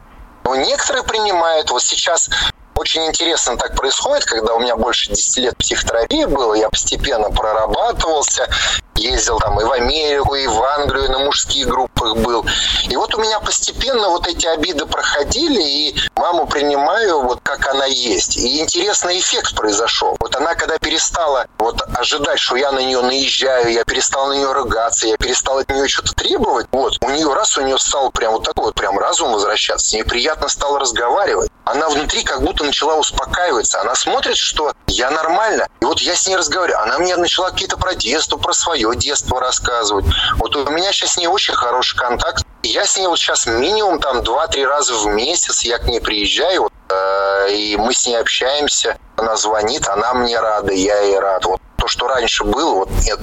Ну, 0.45 0.55
некоторые 0.55 1.03
принимают. 1.03 1.71
Вот 1.71 1.83
сейчас 1.83 2.31
очень 2.77 3.05
интересно 3.07 3.57
так 3.57 3.77
происходит, 3.77 4.25
когда 4.25 4.55
у 4.55 4.61
меня 4.61 4.77
больше 4.77 5.11
10 5.11 5.37
лет 5.39 5.57
психотерапии 5.57 6.25
было, 6.25 6.55
я 6.55 6.69
постепенно 6.69 7.31
прорабатывался, 7.31 8.49
ездил 8.97 9.39
там 9.39 9.61
и 9.61 9.65
в 9.65 9.73
Америку, 9.73 10.35
и 10.35 10.47
в 10.47 10.63
Англию, 10.63 11.11
на 11.11 11.19
мужских 11.21 11.69
группах 11.69 12.17
был. 12.17 12.45
И 12.89 12.97
вот 12.97 13.15
у 13.15 13.21
меня 13.21 13.41
постепенно 13.41 14.09
вот 14.09 14.27
эти 14.29 14.47
обиды 14.47 14.87
проходили, 14.87 15.63
и 15.63 15.97
маму 16.17 16.47
принимаю 16.47 17.23
вот 17.23 17.41
как 17.43 17.67
она 17.69 17.87
есть. 17.87 18.37
И 18.37 18.61
интересный 18.61 19.19
эффект 19.19 19.55
произошел. 19.55 20.17
Вот 20.21 20.35
она, 20.37 20.55
когда 20.55 20.79
перестала 20.79 21.47
вот 21.59 21.83
ожидать, 21.95 22.39
что 22.39 22.57
я 22.57 22.73
на 22.73 22.81
нее 22.81 23.01
наезжаю, 23.01 23.73
я 23.73 23.85
перестал 23.85 24.29
на 24.29 24.35
нее 24.35 24.53
ругаться, 24.53 25.07
я 25.07 25.17
перестал 25.17 25.59
от 25.59 25.71
нее 25.71 25.89
что-то 25.89 26.13
требовать, 26.15 26.67
вот, 26.73 26.95
у 27.01 27.11
нее 27.11 27.33
раз, 27.33 27.57
у 27.57 27.63
нее 27.63 27.79
стал 27.79 28.11
прям 28.11 28.33
вот 28.33 28.45
такой 28.45 28.67
вот 28.67 28.75
прям 28.75 28.99
разум 28.99 29.33
возвращаться, 29.33 29.87
с 29.87 30.05
приятно 30.05 30.49
стало 30.49 30.79
разговаривать. 30.79 31.51
Она 31.65 31.89
внутри 31.89 32.23
как 32.23 32.43
будто 32.43 32.65
начала 32.65 32.97
успокаиваться. 32.97 33.81
Она 33.81 33.95
смотрит, 33.95 34.37
что 34.37 34.73
я 34.89 35.11
нормально. 35.11 35.69
И 35.81 35.85
вот 35.85 36.01
я 36.01 36.15
с 36.15 36.27
ней 36.27 36.37
разговариваю. 36.37 36.83
Она 36.83 36.99
мне 36.99 37.17
начала 37.17 37.51
какие-то 37.51 37.77
про 37.77 37.95
детство, 37.95 38.37
про 38.37 38.53
свое 38.53 38.82
детство 38.95 39.41
рассказывать. 39.41 40.05
Вот 40.37 40.55
у 40.57 40.71
меня 40.71 40.93
сейчас 40.93 41.13
с 41.13 41.17
ней 41.17 41.27
очень 41.27 41.55
хороший 41.55 41.97
контакт. 41.97 42.45
Я 42.63 42.85
с 42.85 42.97
ней 42.97 43.07
вот 43.07 43.19
сейчас 43.19 43.47
минимум 43.47 44.01
там 44.01 44.19
2-3 44.19 44.65
раза 44.65 44.95
в 44.95 45.07
месяц 45.07 45.63
я 45.63 45.79
к 45.79 45.87
ней 45.87 46.01
приезжаю, 46.01 46.71
э, 46.89 47.55
и 47.55 47.77
мы 47.77 47.93
с 47.93 48.07
ней 48.07 48.17
общаемся. 48.17 48.97
Она 49.17 49.37
звонит, 49.37 49.89
она 49.89 50.15
мне 50.15 50.39
рада, 50.39 50.73
я 50.73 51.01
ей 51.01 51.19
рад. 51.19 51.45
Вот 51.45 51.61
то, 51.77 51.89
что 51.89 52.09
раньше 52.09 52.45
было, 52.45 52.75
вот 52.75 52.91
нет. 53.05 53.19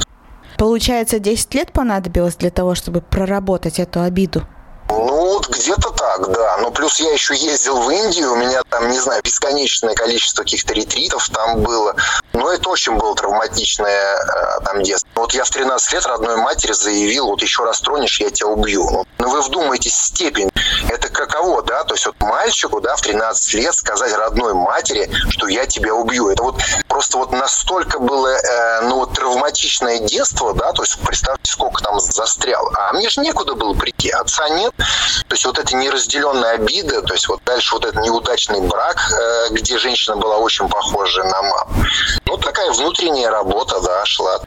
Получается, 0.57 1.19
10 1.19 1.55
лет 1.55 1.71
понадобилось 1.71 2.35
для 2.35 2.49
того, 2.49 2.75
чтобы 2.75 3.01
проработать 3.01 3.79
эту 3.79 4.01
обиду? 4.01 4.45
Ну, 4.89 5.33
вот 5.33 5.47
где-то 5.47 5.91
так, 5.91 6.31
да. 6.31 6.57
Ну, 6.57 6.71
плюс 6.71 6.99
я 6.99 7.11
еще 7.13 7.35
ездил 7.35 7.79
в 7.79 7.89
Индию, 7.91 8.33
у 8.33 8.35
меня 8.35 8.63
там, 8.69 8.89
не 8.89 8.99
знаю, 8.99 9.21
бесконечное 9.23 9.93
количество 9.93 10.41
каких-то 10.41 10.73
ретритов 10.73 11.29
там 11.29 11.61
было. 11.61 11.95
Но 12.33 12.51
это 12.51 12.69
очень 12.69 12.97
было 12.97 13.15
травматичное 13.15 14.15
э, 14.15 14.63
там 14.65 14.81
детство. 14.81 15.09
Вот 15.15 15.33
я 15.33 15.43
в 15.43 15.49
13 15.49 15.93
лет 15.93 16.05
родной 16.07 16.37
матери 16.37 16.71
заявил, 16.73 17.27
вот 17.27 17.41
еще 17.41 17.63
раз 17.63 17.81
тронешь, 17.81 18.19
я 18.19 18.31
тебя 18.31 18.47
убью. 18.47 18.89
Ну, 18.89 19.05
ну 19.19 19.29
вы 19.29 19.41
вдумайтесь, 19.41 19.93
степень. 19.93 20.49
Это 20.89 21.09
каково, 21.09 21.61
да? 21.61 21.83
То 21.83 21.93
есть 21.93 22.05
вот 22.07 22.15
мальчику, 22.19 22.81
да, 22.81 22.95
в 22.95 23.01
13 23.01 23.53
лет 23.55 23.75
сказать 23.75 24.13
родной 24.13 24.53
матери, 24.53 25.09
что 25.29 25.47
я 25.47 25.67
тебя 25.67 25.93
убью. 25.93 26.29
Это 26.29 26.43
вот 26.43 26.55
просто 26.99 27.17
вот 27.17 27.31
настолько 27.31 27.97
было, 27.97 28.27
э, 28.27 28.81
ну, 28.81 29.05
травматичное 29.05 29.99
детство, 29.99 30.53
да, 30.53 30.73
то 30.73 30.83
есть 30.83 30.99
представьте, 30.99 31.49
сколько 31.49 31.81
там 31.81 31.97
застрял. 31.97 32.69
А 32.75 32.91
мне 32.91 33.07
же 33.07 33.21
некуда 33.21 33.55
было 33.55 33.73
прийти, 33.73 34.09
отца 34.09 34.49
нет. 34.49 34.73
То 34.75 35.33
есть 35.33 35.45
вот 35.45 35.57
эта 35.57 35.77
неразделенная 35.77 36.55
обида, 36.55 37.01
то 37.03 37.13
есть 37.13 37.29
вот 37.29 37.41
дальше 37.45 37.75
вот 37.75 37.85
этот 37.85 38.03
неудачный 38.03 38.59
брак, 38.67 38.97
э, 39.13 39.47
где 39.51 39.77
женщина 39.77 40.17
была 40.17 40.39
очень 40.39 40.67
похожа 40.67 41.23
на 41.23 41.41
маму. 41.41 41.85
Ну, 42.25 42.35
такая 42.35 42.69
внутренняя 42.73 43.31
работа, 43.31 43.79
да, 43.79 44.05
шла. 44.05 44.41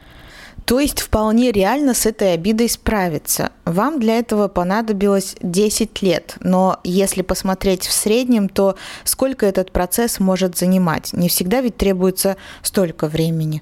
То 0.65 0.79
есть 0.79 1.01
вполне 1.01 1.51
реально 1.51 1.93
с 1.93 2.05
этой 2.05 2.33
обидой 2.33 2.69
справиться. 2.69 3.51
Вам 3.65 3.99
для 3.99 4.19
этого 4.19 4.47
понадобилось 4.47 5.35
10 5.41 6.01
лет, 6.01 6.35
но 6.39 6.79
если 6.83 7.21
посмотреть 7.21 7.85
в 7.85 7.91
среднем, 7.91 8.47
то 8.47 8.75
сколько 9.03 9.45
этот 9.45 9.71
процесс 9.71 10.19
может 10.19 10.57
занимать? 10.57 11.11
Не 11.13 11.27
всегда 11.27 11.61
ведь 11.61 11.77
требуется 11.77 12.37
столько 12.61 13.07
времени. 13.07 13.61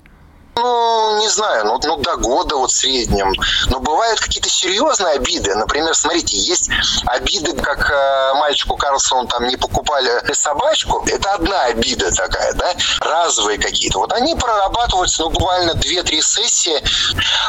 Ну, 0.56 1.20
не 1.20 1.30
знаю, 1.30 1.66
ну, 1.66 1.80
ну 1.84 1.98
до 1.98 2.18
года 2.18 2.56
вот 2.58 2.72
в 2.72 2.76
среднем. 2.76 3.34
Но 3.68 3.80
бывают 3.80 4.20
какие-то 4.20 4.50
серьезные 4.50 5.14
обиды. 5.14 5.56
Например, 5.56 5.96
смотрите, 5.96 6.38
есть 6.38 6.70
обиды, 7.06 7.54
как 7.56 7.90
э, 7.90 8.34
мальчику 8.36 8.76
Карлсону 8.76 9.28
там 9.28 9.48
не 9.48 9.56
покупали 9.56 10.12
собачку. 10.34 11.06
Это 11.08 11.34
одна 11.34 11.64
обида 11.66 12.14
такая, 12.14 12.54
да, 12.54 12.74
разовые 13.00 13.60
какие-то. 13.60 14.00
Вот 14.00 14.12
они 14.14 14.36
прорабатываются, 14.36 15.24
ну, 15.24 15.30
буквально 15.30 15.72
2-3 15.72 16.22
сессии. 16.22 16.84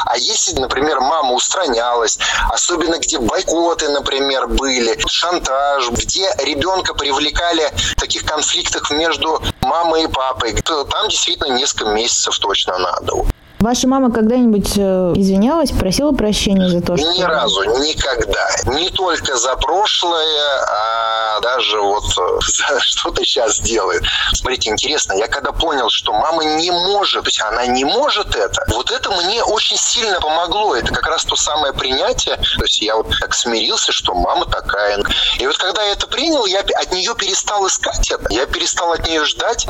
А 0.05 0.17
если, 0.17 0.59
например, 0.59 1.01
мама 1.01 1.33
устранялась, 1.33 2.17
особенно 2.49 2.97
где 2.99 3.19
бойкоты, 3.19 3.89
например, 3.89 4.47
были, 4.47 4.97
шантаж, 5.07 5.89
где 5.89 6.29
ребенка 6.43 6.93
привлекали 6.93 7.69
в 7.75 7.95
таких 7.95 8.23
конфликтах 8.23 8.91
между 8.91 9.41
мамой 9.73 10.03
и 10.03 10.61
то 10.61 10.83
там 10.83 11.09
действительно 11.09 11.57
несколько 11.57 11.85
месяцев 11.85 12.37
точно 12.37 12.77
надо. 12.77 13.13
Ваша 13.63 13.87
мама 13.87 14.11
когда-нибудь 14.11 14.73
э, 14.75 15.13
извинялась, 15.15 15.71
просила 15.71 16.11
прощения 16.11 16.67
за 16.67 16.81
то, 16.81 16.97
что... 16.97 17.09
Ни 17.13 17.21
разу, 17.21 17.63
никогда. 17.79 18.45
Не 18.65 18.89
только 18.89 19.37
за 19.37 19.55
прошлое, 19.55 20.65
а 20.69 21.39
даже 21.39 21.79
вот 21.79 22.03
э, 22.03 22.39
за 22.41 22.79
что-то 22.81 23.23
сейчас 23.23 23.61
делает. 23.61 24.03
Смотрите, 24.33 24.69
интересно, 24.69 25.13
я 25.13 25.29
когда 25.29 25.53
понял, 25.53 25.87
что 25.89 26.11
мама 26.11 26.43
не 26.43 26.71
может, 26.71 27.23
то 27.23 27.29
есть 27.29 27.41
она 27.41 27.65
не 27.67 27.85
может 27.85 28.35
это, 28.35 28.65
вот 28.67 28.91
это 28.91 29.09
мне 29.11 29.41
очень 29.41 29.77
сильно 29.77 30.19
помогло. 30.19 30.75
Это 30.75 30.93
как 30.93 31.07
раз 31.07 31.23
то 31.23 31.37
самое 31.37 31.71
принятие. 31.71 32.35
То 32.35 32.63
есть 32.63 32.81
я 32.81 32.97
вот 32.97 33.07
так 33.21 33.33
смирился, 33.33 33.93
что 33.93 34.13
мама 34.13 34.45
такая. 34.45 35.01
И 35.39 35.47
вот 35.47 35.57
когда 35.57 35.83
я 35.83 35.93
это 35.93 36.07
принял, 36.07 36.45
я 36.45 36.59
от 36.59 36.91
нее 36.91 37.15
перестал 37.15 37.65
искать 37.67 38.11
это. 38.11 38.25
Я 38.29 38.45
перестал 38.45 38.91
от 38.91 39.07
нее 39.07 39.23
ждать. 39.23 39.67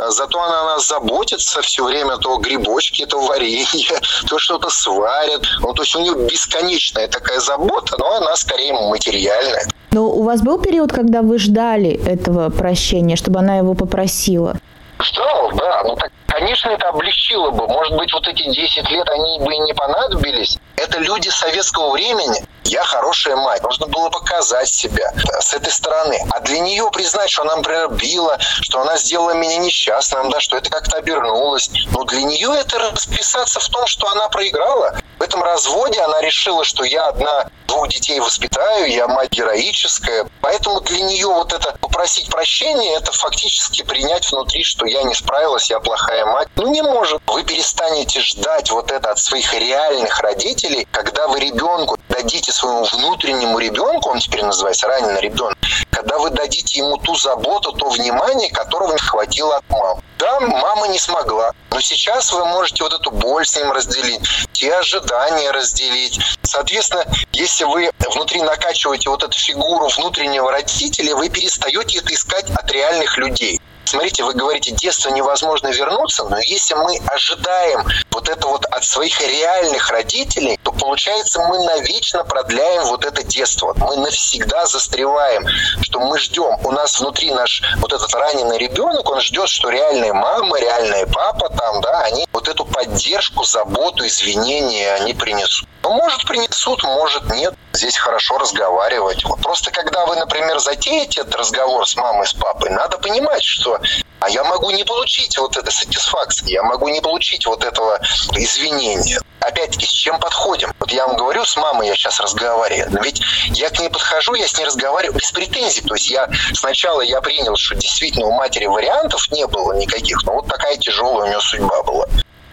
А 0.00 0.10
зато 0.10 0.42
она 0.42 0.64
нас 0.64 0.88
заботится 0.88 1.62
все 1.62 1.84
время, 1.84 2.16
то 2.16 2.36
грибочки, 2.38 3.06
то 3.06 3.20
варенье, 3.36 4.00
то 4.28 4.38
что-то 4.38 4.70
сварят. 4.70 5.42
Ну, 5.60 5.72
то 5.72 5.82
есть 5.82 5.94
у 5.96 6.00
нее 6.00 6.14
бесконечная 6.28 7.08
такая 7.08 7.40
забота, 7.40 7.96
но 7.98 8.16
она 8.16 8.36
скорее 8.36 8.72
материальная. 8.72 9.66
Но 9.92 10.08
у 10.10 10.22
вас 10.22 10.42
был 10.42 10.58
период, 10.58 10.92
когда 10.92 11.22
вы 11.22 11.38
ждали 11.38 11.90
этого 12.06 12.50
прощения, 12.50 13.16
чтобы 13.16 13.38
она 13.38 13.56
его 13.56 13.74
попросила? 13.74 14.56
Ждал, 15.00 15.52
да. 15.52 15.82
Ну, 15.84 15.96
так, 15.96 16.10
конечно, 16.26 16.70
это 16.70 16.88
облегчило 16.88 17.50
бы. 17.50 17.66
Может 17.66 17.96
быть, 17.96 18.12
вот 18.12 18.26
эти 18.28 18.48
10 18.48 18.90
лет, 18.90 19.08
они 19.08 19.38
бы 19.40 19.54
и 19.54 19.58
не 19.58 19.74
понадобились. 19.74 20.58
Это 20.76 20.98
люди 20.98 21.28
советского 21.28 21.90
времени. 21.90 22.44
Я 22.64 22.82
хорошая 22.82 23.36
мать. 23.36 23.62
Нужно 23.62 23.86
было 23.86 24.10
показать 24.10 24.68
себя 24.68 25.12
с 25.40 25.54
этой 25.54 25.72
стороны. 25.72 26.18
А 26.30 26.40
для 26.40 26.58
нее 26.58 26.90
признать, 26.92 27.30
что 27.30 27.42
она, 27.42 27.56
например, 27.56 27.90
била, 27.90 28.38
что 28.40 28.80
она 28.80 28.96
сделала 28.96 29.34
меня 29.34 29.58
несчастным, 29.58 30.30
да, 30.30 30.40
что 30.40 30.56
это 30.56 30.70
как-то 30.70 30.96
обернулось. 30.96 31.70
Но 31.92 32.04
для 32.04 32.22
нее 32.22 32.52
это 32.58 32.78
расписаться 32.78 33.60
в 33.60 33.68
том, 33.68 33.86
что 33.86 34.08
она 34.08 34.28
проиграла. 34.28 34.98
В 35.18 35.22
этом 35.22 35.42
разводе 35.42 36.00
она 36.00 36.20
решила, 36.20 36.64
что 36.64 36.84
я 36.84 37.06
одна 37.08 37.48
двух 37.66 37.88
детей 37.88 38.20
воспитаю, 38.20 38.90
я 38.90 39.08
мать 39.08 39.30
героическая. 39.30 40.28
Поэтому 40.40 40.80
для 40.82 41.00
нее 41.00 41.26
вот 41.26 41.52
это 41.52 41.76
попросить 41.80 42.30
прощения, 42.30 42.96
это 42.96 43.12
фактически 43.12 43.82
принять 43.82 44.30
внутри, 44.30 44.62
что 44.62 44.86
я 44.86 45.02
не 45.02 45.14
справилась, 45.14 45.70
я 45.70 45.80
плохая 45.80 46.24
мать. 46.26 46.48
Ну, 46.56 46.70
не 46.70 46.82
может. 46.82 47.20
Вы 47.26 47.44
перестанете 47.44 48.20
ждать 48.20 48.70
вот 48.70 48.92
это 48.92 49.10
от 49.10 49.18
своих 49.18 49.52
реальных 49.54 50.20
родителей, 50.20 50.86
когда 50.90 51.28
вы 51.28 51.40
ребенку 51.40 51.98
дадите 52.08 52.52
своему 52.52 52.84
внутреннему 52.84 53.58
ребенку, 53.58 54.10
он 54.10 54.20
теперь 54.20 54.44
называется 54.44 54.86
раненый 54.86 55.20
ребенок, 55.20 55.56
когда 55.90 56.18
вы 56.18 56.30
дадите 56.30 56.78
ему 56.80 56.96
ту 56.98 57.14
заботу, 57.14 57.72
то 57.72 57.88
внимание, 57.88 58.50
которого 58.50 58.92
не 58.92 58.98
хватило 58.98 59.56
от 59.56 59.68
мамы. 59.70 60.02
Да, 60.18 60.40
мама 60.40 60.88
не 60.88 60.98
смогла, 60.98 61.52
но 61.70 61.80
сейчас 61.80 62.32
вы 62.32 62.44
можете 62.46 62.82
вот 62.82 62.92
эту 62.94 63.10
боль 63.10 63.44
с 63.44 63.54
ним 63.54 63.70
разделить, 63.70 64.22
те 64.52 64.72
ожидания 64.74 65.50
разделить. 65.50 66.18
Соответственно, 66.42 67.04
если 67.32 67.64
вы 67.64 67.90
внутри 68.10 68.40
накачиваете 68.40 69.10
вот 69.10 69.22
эту 69.22 69.38
фигуру 69.38 69.88
внутреннего 69.88 70.50
родителя, 70.50 71.14
вы 71.14 71.28
перестаете 71.28 71.98
это 71.98 72.14
искать 72.14 72.50
от 72.50 72.70
реальных 72.70 73.18
людей. 73.18 73.60
Смотрите, 73.86 74.24
вы 74.24 74.34
говорите, 74.34 74.72
детство 74.72 75.10
невозможно 75.10 75.68
вернуться, 75.68 76.24
но 76.24 76.38
если 76.40 76.74
мы 76.74 76.98
ожидаем 77.06 77.86
вот 78.10 78.28
это 78.28 78.48
вот 78.48 78.64
от 78.66 78.84
своих 78.84 79.20
реальных 79.20 79.88
родителей, 79.90 80.58
то 80.64 80.72
получается 80.72 81.40
мы 81.40 81.58
навечно 81.64 82.24
продляем 82.24 82.84
вот 82.86 83.04
это 83.04 83.22
детство. 83.22 83.74
Мы 83.78 83.96
навсегда 83.96 84.66
застреваем, 84.66 85.46
что 85.82 86.00
мы 86.00 86.18
ждем. 86.18 86.58
У 86.64 86.72
нас 86.72 86.98
внутри 86.98 87.30
наш 87.30 87.62
вот 87.78 87.92
этот 87.92 88.12
раненый 88.12 88.58
ребенок, 88.58 89.08
он 89.08 89.20
ждет, 89.20 89.48
что 89.48 89.70
реальные 89.70 90.12
мама, 90.12 90.58
реальные 90.58 91.06
папа 91.06 91.48
там, 91.50 91.80
да, 91.80 92.00
они 92.02 92.26
вот 92.32 92.48
эту 92.48 92.64
поддержку, 92.64 93.44
заботу, 93.44 94.04
извинения 94.04 94.94
они 94.94 95.14
принесут. 95.14 95.68
Ну, 95.86 95.92
может, 95.92 96.26
принесут, 96.26 96.82
может, 96.82 97.30
нет. 97.30 97.54
Здесь 97.72 97.96
хорошо 97.96 98.38
разговаривать. 98.38 99.22
Вот 99.24 99.40
просто 99.40 99.70
когда 99.70 100.04
вы, 100.06 100.16
например, 100.16 100.58
затеете 100.58 101.20
этот 101.20 101.36
разговор 101.36 101.86
с 101.86 101.94
мамой, 101.94 102.26
с 102.26 102.32
папой, 102.32 102.70
надо 102.70 102.98
понимать, 102.98 103.44
что 103.44 103.75
а 104.20 104.30
я 104.30 104.44
могу 104.44 104.70
не 104.70 104.84
получить 104.84 105.36
вот 105.38 105.56
этой 105.56 105.72
сатисфакции, 105.72 106.50
я 106.50 106.62
могу 106.62 106.88
не 106.88 107.00
получить 107.00 107.46
вот 107.46 107.64
этого 107.64 108.00
извинения. 108.32 109.20
Опять-таки, 109.40 109.86
с 109.86 109.90
чем 109.90 110.18
подходим? 110.18 110.72
Вот 110.80 110.90
я 110.90 111.06
вам 111.06 111.16
говорю, 111.16 111.44
с 111.44 111.56
мамой 111.56 111.86
я 111.86 111.94
сейчас 111.94 112.18
разговариваю, 112.18 112.90
но 112.90 113.00
ведь 113.00 113.22
я 113.50 113.70
к 113.70 113.78
ней 113.78 113.88
подхожу, 113.88 114.34
я 114.34 114.48
с 114.48 114.58
ней 114.58 114.64
разговариваю 114.64 115.18
без 115.18 115.30
претензий. 115.30 115.82
То 115.82 115.94
есть 115.94 116.10
я 116.10 116.28
сначала 116.54 117.02
я 117.02 117.20
принял, 117.20 117.54
что 117.56 117.74
действительно 117.76 118.26
у 118.26 118.32
матери 118.32 118.66
вариантов 118.66 119.30
не 119.30 119.46
было 119.46 119.74
никаких, 119.74 120.24
но 120.24 120.34
вот 120.34 120.48
такая 120.48 120.76
тяжелая 120.76 121.24
у 121.24 121.28
нее 121.28 121.40
судьба 121.40 121.82
была. 121.82 122.06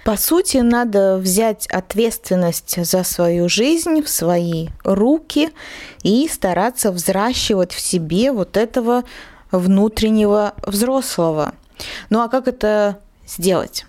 По 0.03 0.17
сути, 0.17 0.57
надо 0.57 1.15
взять 1.15 1.65
ответственность 1.67 2.83
за 2.85 3.05
свою 3.05 3.47
жизнь 3.47 4.03
в 4.03 4.09
свои 4.09 4.67
руки 4.83 5.49
и 6.03 6.27
стараться 6.27 6.91
взращивать 6.91 7.73
в 7.73 7.79
себе 7.79 8.33
вот 8.33 8.57
этого 8.57 9.03
внутреннего 9.59 10.53
взрослого. 10.65 11.53
Ну 12.09 12.21
а 12.21 12.29
как 12.29 12.47
это 12.47 12.99
сделать? 13.25 13.85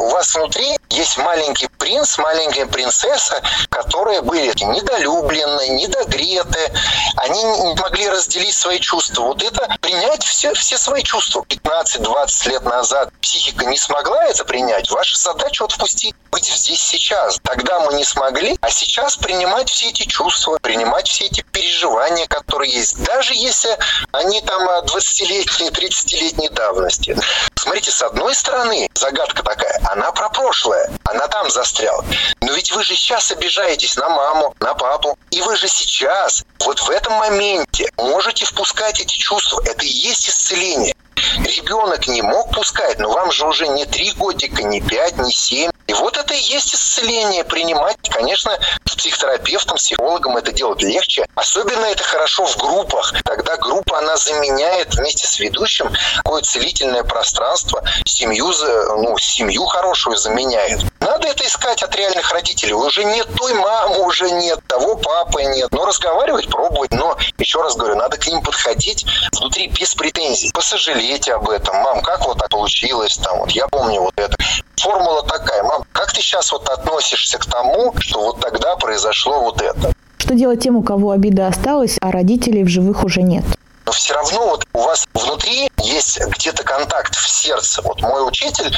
У 0.00 0.08
вас 0.08 0.34
внутри 0.34 0.78
есть 0.88 1.18
маленький 1.18 1.68
принц, 1.78 2.16
маленькая 2.16 2.64
принцесса, 2.64 3.42
которые 3.68 4.22
были 4.22 4.46
недолюблены, 4.46 5.68
недогреты, 5.68 6.72
они 7.16 7.42
не 7.42 7.74
могли 7.74 8.08
разделить 8.08 8.54
свои 8.54 8.78
чувства. 8.78 9.24
Вот 9.24 9.42
это 9.42 9.68
принять 9.82 10.24
все, 10.24 10.54
все 10.54 10.78
свои 10.78 11.02
чувства. 11.02 11.44
15-20 11.46 12.48
лет 12.48 12.62
назад 12.62 13.10
психика 13.20 13.66
не 13.66 13.76
смогла 13.76 14.24
это 14.24 14.42
принять. 14.46 14.90
Ваша 14.90 15.18
задача 15.18 15.64
вот 15.64 15.72
впустить, 15.72 16.14
быть 16.30 16.46
здесь 16.46 16.80
сейчас. 16.80 17.38
Тогда 17.42 17.80
мы 17.80 17.92
не 17.92 18.04
смогли, 18.04 18.56
а 18.62 18.70
сейчас 18.70 19.16
принимать 19.16 19.68
все 19.68 19.90
эти 19.90 20.04
чувства, 20.04 20.58
принимать 20.62 21.08
все 21.08 21.26
эти 21.26 21.42
переживания, 21.52 22.26
которые 22.26 22.72
есть. 22.72 23.02
Даже 23.04 23.34
если 23.34 23.76
они 24.12 24.40
там 24.40 24.62
20-летней, 24.86 25.68
30-летней 25.68 26.48
давности. 26.48 27.16
Смотрите, 27.54 27.90
с 27.90 28.00
одной 28.00 28.34
стороны, 28.34 28.88
загадка 28.94 29.42
такая, 29.42 29.78
она 29.92 30.12
про 30.12 30.28
прошлое, 30.28 30.88
она 31.04 31.26
там 31.28 31.50
застряла. 31.50 32.04
Но 32.40 32.52
ведь 32.52 32.70
вы 32.72 32.84
же 32.84 32.94
сейчас 32.94 33.30
обижаетесь 33.32 33.96
на 33.96 34.08
маму, 34.08 34.54
на 34.60 34.74
папу, 34.74 35.18
и 35.30 35.40
вы 35.42 35.56
же 35.56 35.68
сейчас, 35.68 36.44
вот 36.60 36.78
в 36.78 36.90
этом 36.90 37.14
моменте, 37.14 37.90
можете 37.96 38.44
впускать 38.44 39.00
эти 39.00 39.16
чувства. 39.16 39.60
Это 39.64 39.84
и 39.84 39.88
есть 39.88 40.28
исцеление. 40.28 40.94
Ребенок 41.38 42.06
не 42.06 42.22
мог 42.22 42.50
пускать, 42.54 42.98
но 42.98 43.10
вам 43.10 43.30
же 43.32 43.46
уже 43.46 43.68
не 43.68 43.86
три 43.86 44.12
годика, 44.12 44.62
не 44.62 44.80
пять, 44.80 45.16
не 45.18 45.32
семь. 45.32 45.70
И 45.86 45.92
вот 45.92 46.16
это 46.16 46.34
и 46.34 46.40
есть 46.40 46.72
исцеление 46.72 47.42
принимать. 47.42 47.96
Конечно, 48.08 48.56
с 48.84 48.94
психотерапевтом, 48.94 49.76
с 49.76 49.82
психологом 49.82 50.36
это 50.36 50.52
делать 50.52 50.82
легче. 50.82 51.26
Особенно 51.34 51.84
это 51.86 52.04
хорошо 52.04 52.46
в 52.46 52.56
группах. 52.58 53.12
Тогда 53.24 53.56
группа, 53.56 53.98
она 53.98 54.16
заменяет 54.16 54.94
вместе 54.94 55.26
с 55.26 55.40
ведущим 55.40 55.92
какое 56.18 56.42
целительное 56.42 57.02
пространство, 57.02 57.82
семью, 58.06 58.52
ну, 58.98 59.18
семью 59.18 59.64
хорошую 59.66 60.16
заменяет. 60.16 60.80
Надо 61.10 61.26
это 61.26 61.44
искать 61.44 61.82
от 61.82 61.96
реальных 61.96 62.30
родителей. 62.30 62.72
Уже 62.72 63.02
нет 63.02 63.26
той 63.36 63.52
мамы, 63.54 64.06
уже 64.06 64.30
нет 64.30 64.60
того 64.68 64.94
папы, 64.94 65.42
нет. 65.42 65.66
Но 65.72 65.84
разговаривать, 65.84 66.48
пробовать. 66.48 66.92
Но, 66.92 67.16
еще 67.36 67.60
раз 67.60 67.74
говорю, 67.74 67.96
надо 67.96 68.16
к 68.16 68.28
ним 68.28 68.40
подходить 68.42 69.04
внутри 69.32 69.66
без 69.66 69.92
претензий. 69.96 70.52
Посожалеть 70.52 71.28
об 71.28 71.50
этом. 71.50 71.74
Мам, 71.78 72.00
как 72.02 72.24
вот 72.26 72.38
так 72.38 72.48
получилось? 72.50 73.16
Там, 73.16 73.40
вот 73.40 73.50
я 73.50 73.66
помню 73.66 74.02
вот 74.02 74.14
это. 74.14 74.36
Формула 74.76 75.24
такая. 75.24 75.64
Мам, 75.64 75.82
как 75.90 76.12
ты 76.12 76.20
сейчас 76.20 76.52
вот 76.52 76.68
относишься 76.68 77.38
к 77.38 77.46
тому, 77.46 77.92
что 77.98 78.20
вот 78.20 78.38
тогда 78.38 78.76
произошло 78.76 79.40
вот 79.40 79.60
это? 79.60 79.92
Что 80.18 80.34
делать 80.34 80.62
тем, 80.62 80.76
у 80.76 80.84
кого 80.84 81.10
обида 81.10 81.48
осталась, 81.48 81.96
а 82.00 82.12
родителей 82.12 82.62
в 82.62 82.68
живых 82.68 83.02
уже 83.02 83.22
нет? 83.22 83.44
но 83.90 83.92
все 83.92 84.14
равно 84.14 84.50
вот 84.50 84.64
у 84.72 84.82
вас 84.82 85.08
внутри 85.14 85.68
есть 85.82 86.20
где-то 86.20 86.62
контакт 86.62 87.16
в 87.16 87.28
сердце. 87.28 87.82
Вот 87.82 88.00
мой 88.02 88.24
учитель, 88.24 88.72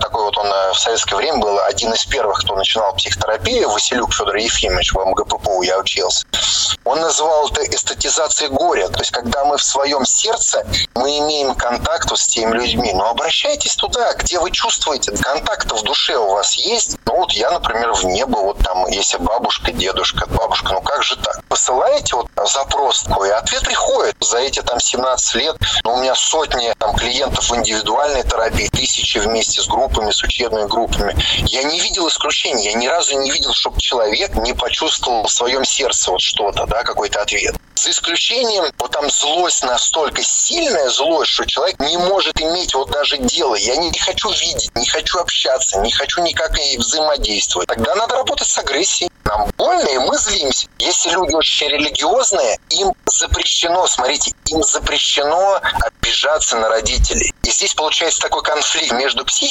такой 0.00 0.24
вот 0.24 0.36
он 0.38 0.46
э, 0.46 0.72
в 0.72 0.78
советское 0.78 1.16
время 1.16 1.38
был 1.38 1.58
один 1.60 1.92
из 1.92 2.04
первых, 2.06 2.40
кто 2.40 2.54
начинал 2.56 2.94
психотерапию, 2.94 3.70
Василюк 3.70 4.12
Федор 4.12 4.36
Ефимович, 4.36 4.92
в 4.92 5.04
МГППУ 5.04 5.62
я 5.62 5.78
учился. 5.78 6.26
Он 6.84 7.00
называл 7.00 7.48
это 7.48 7.62
эстетизацией 7.64 8.50
горя. 8.50 8.88
То 8.88 8.98
есть, 8.98 9.12
когда 9.12 9.44
мы 9.44 9.56
в 9.56 9.62
своем 9.62 10.04
сердце, 10.04 10.66
мы 10.94 11.18
имеем 11.18 11.54
контакт 11.54 12.10
с 12.16 12.26
теми 12.26 12.54
людьми. 12.54 12.92
Но 12.92 13.10
обращайтесь 13.10 13.76
туда, 13.76 14.12
где 14.14 14.40
вы 14.40 14.50
чувствуете, 14.50 15.12
контакт 15.12 15.70
в 15.70 15.82
душе 15.84 16.16
у 16.16 16.32
вас 16.32 16.54
есть. 16.54 16.96
Ну 17.06 17.16
вот 17.16 17.32
я, 17.32 17.50
например, 17.50 17.92
в 17.92 18.04
небо, 18.04 18.38
вот 18.38 18.58
там, 18.58 18.86
если 18.88 19.18
бабушка, 19.18 19.72
дедушка, 19.72 20.26
бабушка, 20.26 20.72
ну 20.72 20.82
как 20.82 21.02
же 21.02 21.16
так? 21.16 21.44
Посылаете 21.48 22.16
вот 22.16 22.26
запрос 22.48 23.04
такой, 23.04 23.28
и 23.28 23.32
ответ 23.32 23.62
приходит 23.62 24.16
за 24.20 24.38
эти 24.38 24.60
там 24.60 24.80
17 24.80 25.34
лет 25.36 25.56
ну, 25.84 25.94
у 25.94 26.00
меня 26.00 26.14
сотни 26.14 26.72
там, 26.78 26.94
клиентов 26.94 27.48
в 27.48 27.56
индивидуальной 27.56 28.22
терапии, 28.22 28.68
тысячи 28.68 29.18
вместе 29.52 29.62
с 29.62 29.66
группами, 29.66 30.10
с 30.10 30.22
учебными 30.22 30.66
группами. 30.66 31.14
Я 31.46 31.62
не 31.64 31.80
видел 31.80 32.08
исключений, 32.08 32.64
я 32.64 32.74
ни 32.74 32.86
разу 32.86 33.18
не 33.18 33.30
видел, 33.30 33.52
чтобы 33.52 33.80
человек 33.80 34.34
не 34.36 34.54
почувствовал 34.54 35.24
в 35.24 35.30
своем 35.30 35.64
сердце 35.64 36.10
вот 36.10 36.20
что-то, 36.20 36.66
да, 36.66 36.82
какой-то 36.82 37.20
ответ. 37.20 37.54
За 37.74 37.90
исключением, 37.90 38.64
вот 38.78 38.90
там 38.92 39.10
злость 39.10 39.64
настолько 39.64 40.22
сильная 40.22 40.88
злость, 40.88 41.32
что 41.32 41.44
человек 41.46 41.80
не 41.80 41.96
может 41.96 42.40
иметь 42.40 42.74
вот 42.74 42.90
даже 42.90 43.18
дело. 43.18 43.56
Я 43.56 43.76
не 43.76 43.98
хочу 43.98 44.30
видеть, 44.30 44.70
не 44.76 44.86
хочу 44.86 45.18
общаться, 45.18 45.80
не 45.80 45.90
хочу 45.90 46.22
никак 46.22 46.56
и 46.58 46.78
взаимодействовать. 46.78 47.68
Тогда 47.68 47.94
надо 47.94 48.14
работать 48.14 48.48
с 48.48 48.58
агрессией. 48.58 49.10
Нам 49.24 49.50
больно, 49.56 49.88
и 49.88 49.98
мы 49.98 50.16
злимся. 50.18 50.68
Если 50.78 51.10
люди 51.10 51.34
очень 51.34 51.68
религиозные, 51.68 52.58
им 52.70 52.92
запрещено, 53.06 53.86
смотрите, 53.86 54.32
им 54.46 54.62
запрещено 54.62 55.60
обижаться 55.80 56.56
на 56.56 56.68
родителей. 56.68 57.32
И 57.42 57.50
здесь 57.50 57.74
получается 57.74 58.20
такой 58.20 58.42
конфликт 58.42 58.92
между 58.92 59.24
психикой, 59.24 59.41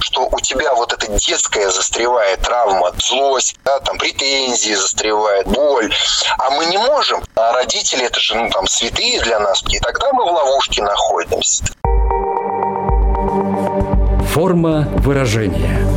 что 0.00 0.28
у 0.30 0.40
тебя 0.40 0.74
вот 0.74 0.92
эта 0.92 1.10
детская 1.12 1.70
застревает 1.70 2.40
травма, 2.40 2.92
злость, 2.98 3.56
да, 3.64 3.80
там 3.80 3.98
претензии 3.98 4.74
застревает, 4.74 5.46
боль. 5.46 5.92
А 6.38 6.50
мы 6.50 6.66
не 6.66 6.78
можем. 6.78 7.22
А 7.34 7.52
родители 7.52 8.04
это 8.04 8.20
же 8.20 8.34
ну, 8.34 8.50
там 8.50 8.66
святые 8.66 9.20
для 9.22 9.38
нас. 9.40 9.62
И 9.68 9.78
тогда 9.78 10.12
мы 10.12 10.24
в 10.24 10.32
ловушке 10.32 10.82
находимся. 10.82 11.64
Форма 14.32 14.88
выражения. 14.98 15.87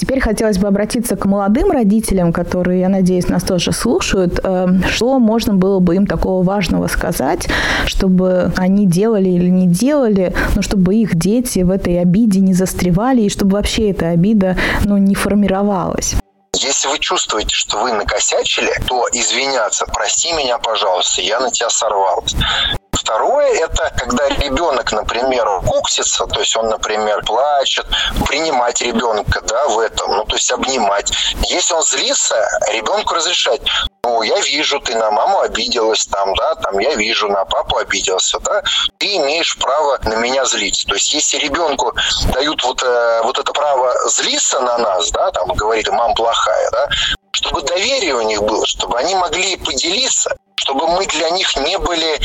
Теперь 0.00 0.20
хотелось 0.20 0.56
бы 0.56 0.66
обратиться 0.66 1.14
к 1.14 1.26
молодым 1.26 1.70
родителям, 1.70 2.32
которые, 2.32 2.80
я 2.80 2.88
надеюсь, 2.88 3.28
нас 3.28 3.42
тоже 3.42 3.72
слушают. 3.72 4.40
Э, 4.42 4.66
что 4.88 5.18
можно 5.18 5.54
было 5.54 5.78
бы 5.78 5.96
им 5.96 6.06
такого 6.06 6.42
важного 6.42 6.86
сказать, 6.86 7.48
чтобы 7.84 8.52
они 8.56 8.86
делали 8.86 9.28
или 9.28 9.50
не 9.50 9.66
делали, 9.66 10.34
но 10.54 10.62
чтобы 10.62 10.94
их 10.94 11.16
дети 11.16 11.60
в 11.60 11.70
этой 11.70 12.00
обиде 12.00 12.40
не 12.40 12.54
застревали 12.54 13.22
и 13.22 13.28
чтобы 13.28 13.52
вообще 13.52 13.90
эта 13.90 14.08
обида 14.08 14.56
ну, 14.84 14.96
не 14.96 15.14
формировалась? 15.14 16.14
Если 16.56 16.88
вы 16.88 16.98
чувствуете, 16.98 17.54
что 17.54 17.82
вы 17.82 17.92
накосячили, 17.92 18.72
то 18.88 19.06
извиняться, 19.12 19.86
прости 19.86 20.32
меня, 20.32 20.58
пожалуйста, 20.58 21.20
я 21.20 21.40
на 21.40 21.50
тебя 21.50 21.68
сорвался. 21.68 22.36
Второе– 23.00 23.54
это 23.64 23.90
когда 23.96 24.28
ребенок, 24.28 24.92
например, 24.92 25.48
куксится, 25.66 26.26
то 26.26 26.40
есть 26.40 26.54
он, 26.54 26.68
например, 26.68 27.24
плачет, 27.24 27.86
принимать 28.26 28.82
ребенка 28.82 29.40
да, 29.40 29.68
в 29.68 29.78
этом, 29.78 30.16
ну, 30.16 30.24
то 30.26 30.36
есть 30.36 30.52
обнимать. 30.52 31.10
Если 31.48 31.72
он 31.72 31.82
злится, 31.82 32.46
ребенку 32.70 33.14
разрешать. 33.14 33.62
Ну, 34.04 34.22
я 34.22 34.38
вижу, 34.40 34.80
ты 34.80 34.94
на 34.96 35.10
маму 35.10 35.40
обиделась, 35.40 36.06
там, 36.06 36.34
да, 36.34 36.54
там, 36.56 36.78
я 36.78 36.94
вижу, 36.94 37.28
на 37.28 37.46
папу 37.46 37.78
обиделся, 37.78 38.38
да, 38.40 38.62
ты 38.98 39.16
имеешь 39.16 39.56
право 39.56 39.98
на 40.04 40.16
меня 40.16 40.44
злиться. 40.44 40.86
То 40.86 40.94
есть, 40.94 41.12
если 41.14 41.38
ребенку 41.38 41.94
дают 42.34 42.62
вот, 42.64 42.82
э, 42.82 43.22
вот 43.24 43.38
это 43.38 43.52
право 43.52 43.94
злиться 44.10 44.60
на 44.60 44.76
нас, 44.76 45.10
да, 45.10 45.30
там, 45.30 45.48
говорит, 45.54 45.88
мама 45.88 46.14
плохая, 46.14 46.70
да, 46.70 46.88
чтобы 47.32 47.62
доверие 47.62 48.14
у 48.14 48.22
них 48.22 48.42
было, 48.42 48.66
чтобы 48.66 48.98
они 48.98 49.14
могли 49.14 49.56
поделиться, 49.56 50.36
чтобы 50.56 50.86
мы 50.88 51.06
для 51.06 51.30
них 51.30 51.56
не 51.56 51.78
были 51.78 52.20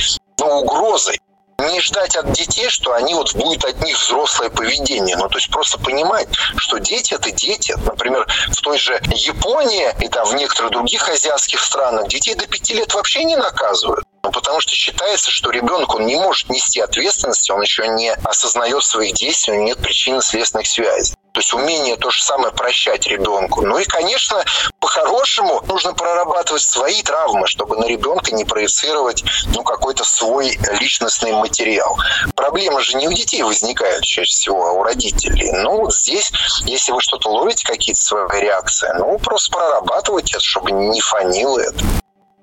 ну, 0.47 0.59
угрозой. 0.61 1.19
Не 1.57 1.79
ждать 1.79 2.15
от 2.17 2.31
детей, 2.33 2.69
что 2.69 2.93
они 2.93 3.13
вот 3.13 3.33
будет 3.33 3.63
от 3.63 3.81
них 3.81 3.97
взрослое 3.97 4.49
поведение. 4.49 5.15
Ну, 5.15 5.29
то 5.29 5.37
есть 5.37 5.49
просто 5.49 5.79
понимать, 5.79 6.27
что 6.57 6.79
дети 6.79 7.13
это 7.13 7.31
дети. 7.31 7.73
Например, 7.85 8.27
в 8.51 8.61
той 8.61 8.77
же 8.77 8.99
Японии 9.07 9.89
и 10.01 10.09
там 10.09 10.27
в 10.27 10.35
некоторых 10.35 10.71
других 10.71 11.07
азиатских 11.07 11.61
странах 11.61 12.09
детей 12.09 12.35
до 12.35 12.45
пяти 12.45 12.73
лет 12.73 12.93
вообще 12.93 13.23
не 13.23 13.37
наказывают. 13.37 14.05
Ну, 14.23 14.31
потому 14.31 14.59
что 14.59 14.73
считается, 14.73 15.31
что 15.31 15.49
ребенок, 15.49 15.95
он 15.95 16.05
не 16.05 16.15
может 16.15 16.49
нести 16.49 16.81
ответственности, 16.81 17.51
он 17.51 17.61
еще 17.61 17.87
не 17.87 18.11
осознает 18.11 18.83
своих 18.83 19.13
действий, 19.13 19.53
у 19.53 19.55
него 19.55 19.67
нет 19.67 19.77
причинно-следственных 19.77 20.67
связей. 20.67 21.15
То 21.35 21.39
есть 21.39 21.53
умение 21.53 21.97
то 21.97 22.11
же 22.11 22.23
самое 22.23 22.53
прощать 22.53 23.07
ребенку. 23.07 23.61
Ну 23.61 23.77
и, 23.77 23.83
конечно, 23.83 24.41
по-хорошему 24.79 25.61
нужно 25.67 25.93
прорабатывать 25.93 26.61
свои 26.61 27.01
травмы, 27.01 27.45
чтобы 27.45 27.75
на 27.75 27.83
ребенка 27.87 28.33
не 28.33 28.45
проецировать 28.45 29.25
ну, 29.53 29.61
какой-то 29.61 30.05
свой 30.05 30.57
личностный 30.79 31.33
материал. 31.33 31.97
Проблемы 32.35 32.79
же 32.79 32.95
не 32.95 33.09
у 33.09 33.11
детей 33.11 33.43
возникают 33.43 34.05
чаще 34.05 34.31
всего, 34.31 34.65
а 34.65 34.71
у 34.71 34.83
родителей. 34.83 35.51
Ну 35.51 35.81
вот 35.81 35.93
здесь, 35.93 36.31
если 36.63 36.93
вы 36.93 37.01
что-то 37.01 37.29
ловите, 37.29 37.67
какие-то 37.67 37.99
свои 37.99 38.39
реакции, 38.39 38.87
ну 38.97 39.19
просто 39.19 39.51
прорабатывайте 39.51 40.35
это, 40.37 40.43
чтобы 40.45 40.71
не 40.71 41.01
фанило 41.01 41.59
это. 41.59 41.83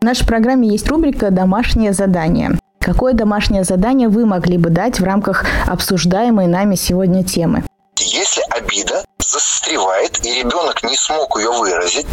В 0.03 0.05
нашей 0.05 0.27
программе 0.27 0.69
есть 0.69 0.87
рубрика 0.87 1.31
«Домашнее 1.31 1.95
задание». 1.95 2.59
Какое 2.79 3.15
домашнее 3.15 3.65
задание 3.65 4.11
вы 4.11 4.27
могли 4.27 4.59
бы 4.59 4.69
дать 4.69 5.01
в 5.01 5.05
рамках 5.05 5.47
обсуждаемой 5.67 6.47
нами 6.47 6.75
сегодня 6.75 7.25
темы? 7.25 7.63
Если 8.23 8.43
обида 8.51 9.05
застревает, 9.19 10.25
и 10.25 10.33
ребенок 10.33 10.85
не 10.85 10.97
смог 10.97 11.37
ее 11.37 11.51
выразить, 11.51 12.07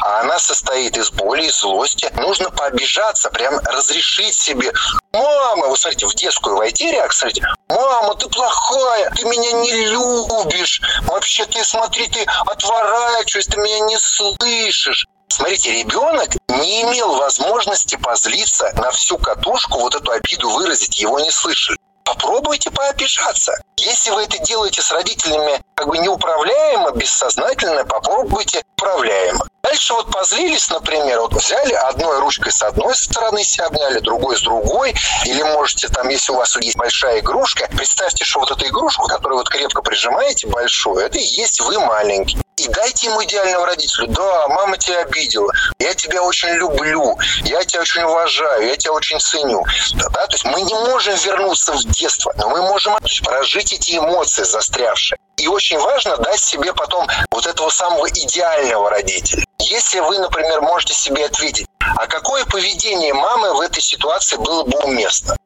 а 0.00 0.18
она 0.18 0.36
состоит 0.40 0.98
из 0.98 1.12
боли, 1.12 1.44
из 1.44 1.60
злости, 1.60 2.10
нужно 2.16 2.50
пообижаться, 2.50 3.30
прям 3.30 3.60
разрешить 3.60 4.34
себе. 4.34 4.72
Мама, 5.12 5.68
вы 5.68 5.76
смотрите, 5.76 6.08
в 6.08 6.14
детскую 6.16 6.56
войти 6.56 6.90
реакция, 6.90 7.30
смотрите, 7.30 7.46
мама, 7.68 8.16
ты 8.16 8.28
плохая, 8.28 9.08
ты 9.10 9.24
меня 9.24 9.52
не 9.52 9.86
любишь, 9.86 10.80
вообще 11.02 11.44
ты, 11.44 11.62
смотри, 11.62 12.08
ты 12.08 12.26
отворачиваешься, 12.44 13.52
ты 13.52 13.60
меня 13.60 13.78
не 13.86 13.98
слышишь. 14.00 15.06
Смотрите, 15.28 15.70
ребенок 15.70 16.30
не 16.48 16.82
имел 16.82 17.18
возможности 17.18 17.94
позлиться 17.94 18.72
на 18.78 18.90
всю 18.90 19.16
катушку, 19.16 19.78
вот 19.78 19.94
эту 19.94 20.10
обиду 20.10 20.50
выразить, 20.50 20.98
его 20.98 21.20
не 21.20 21.30
слышали 21.30 21.78
попробуйте 22.12 22.70
пообижаться. 22.70 23.54
Если 23.76 24.10
вы 24.10 24.24
это 24.24 24.38
делаете 24.38 24.82
с 24.82 24.90
родителями 24.92 25.60
как 25.74 25.88
бы 25.88 25.98
неуправляемо, 25.98 26.90
бессознательно, 26.92 27.84
попробуйте 27.84 28.62
управляемо. 28.76 29.46
Дальше 29.62 29.94
вот 29.94 30.10
позлились, 30.10 30.68
например, 30.70 31.20
вот 31.20 31.34
взяли 31.34 31.72
одной 31.72 32.20
ручкой 32.20 32.52
с 32.52 32.62
одной 32.62 32.94
стороны 32.94 33.44
себя 33.44 33.66
обняли, 33.66 34.00
другой 34.00 34.36
с 34.36 34.42
другой, 34.42 34.94
или 35.24 35.42
можете 35.42 35.88
там, 35.88 36.08
если 36.08 36.32
у 36.32 36.36
вас 36.36 36.56
есть 36.56 36.76
большая 36.76 37.20
игрушка, 37.20 37.68
представьте, 37.76 38.24
что 38.24 38.40
вот 38.40 38.50
эту 38.50 38.66
игрушку, 38.66 39.06
которую 39.06 39.38
вот 39.38 39.48
крепко 39.48 39.82
прижимаете, 39.82 40.48
большую, 40.48 40.98
это 40.98 41.18
и 41.18 41.24
есть 41.24 41.60
вы 41.60 41.78
маленький. 41.78 42.41
И 42.62 42.68
дайте 42.68 43.08
ему 43.08 43.24
идеального 43.24 43.66
родителя. 43.66 44.06
Да, 44.06 44.46
мама 44.46 44.78
тебя 44.78 45.00
обидела, 45.00 45.52
я 45.80 45.94
тебя 45.94 46.22
очень 46.22 46.50
люблю, 46.50 47.18
я 47.44 47.64
тебя 47.64 47.80
очень 47.80 48.02
уважаю, 48.02 48.68
я 48.68 48.76
тебя 48.76 48.92
очень 48.92 49.18
ценю. 49.18 49.64
Да, 49.94 50.08
да? 50.10 50.26
То 50.28 50.34
есть 50.34 50.44
мы 50.44 50.62
не 50.62 50.74
можем 50.74 51.16
вернуться 51.16 51.72
в 51.72 51.84
детство, 51.86 52.32
но 52.36 52.48
мы 52.50 52.62
можем 52.62 52.96
прожить 53.24 53.72
эти 53.72 53.98
эмоции 53.98 54.44
застрявшие. 54.44 55.18
И 55.38 55.48
очень 55.48 55.78
важно 55.80 56.16
дать 56.18 56.38
себе 56.38 56.72
потом 56.72 57.08
вот 57.32 57.46
этого 57.46 57.68
самого 57.68 58.08
идеального 58.08 58.90
родителя. 58.90 59.42
Если 59.58 59.98
вы, 59.98 60.18
например, 60.18 60.60
можете 60.60 60.94
себе 60.94 61.26
ответить, 61.26 61.66
а 61.96 62.06
какое 62.06 62.44
поведение 62.44 63.12
мамы 63.12 63.54
в 63.54 63.60
этой 63.60 63.82
ситуации 63.82 64.36
было 64.36 64.62
бы 64.62 64.78
уместно? 64.84 65.36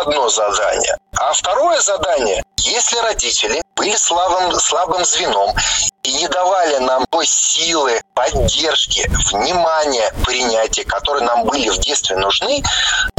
Одно 0.00 0.28
задание. 0.30 0.96
А 1.18 1.32
второе 1.34 1.78
задание, 1.80 2.42
если 2.56 2.96
родители 2.98 3.60
были 3.76 3.94
слабым, 3.96 4.52
слабым 4.54 5.04
звеном 5.04 5.54
и 6.02 6.12
не 6.14 6.26
давали 6.28 6.78
нам 6.78 7.04
той 7.10 7.26
силы, 7.26 8.00
поддержки, 8.14 9.10
внимания, 9.30 10.10
принятия, 10.24 10.84
которые 10.84 11.26
нам 11.26 11.44
были 11.44 11.68
в 11.68 11.78
детстве 11.78 12.16
нужны, 12.16 12.62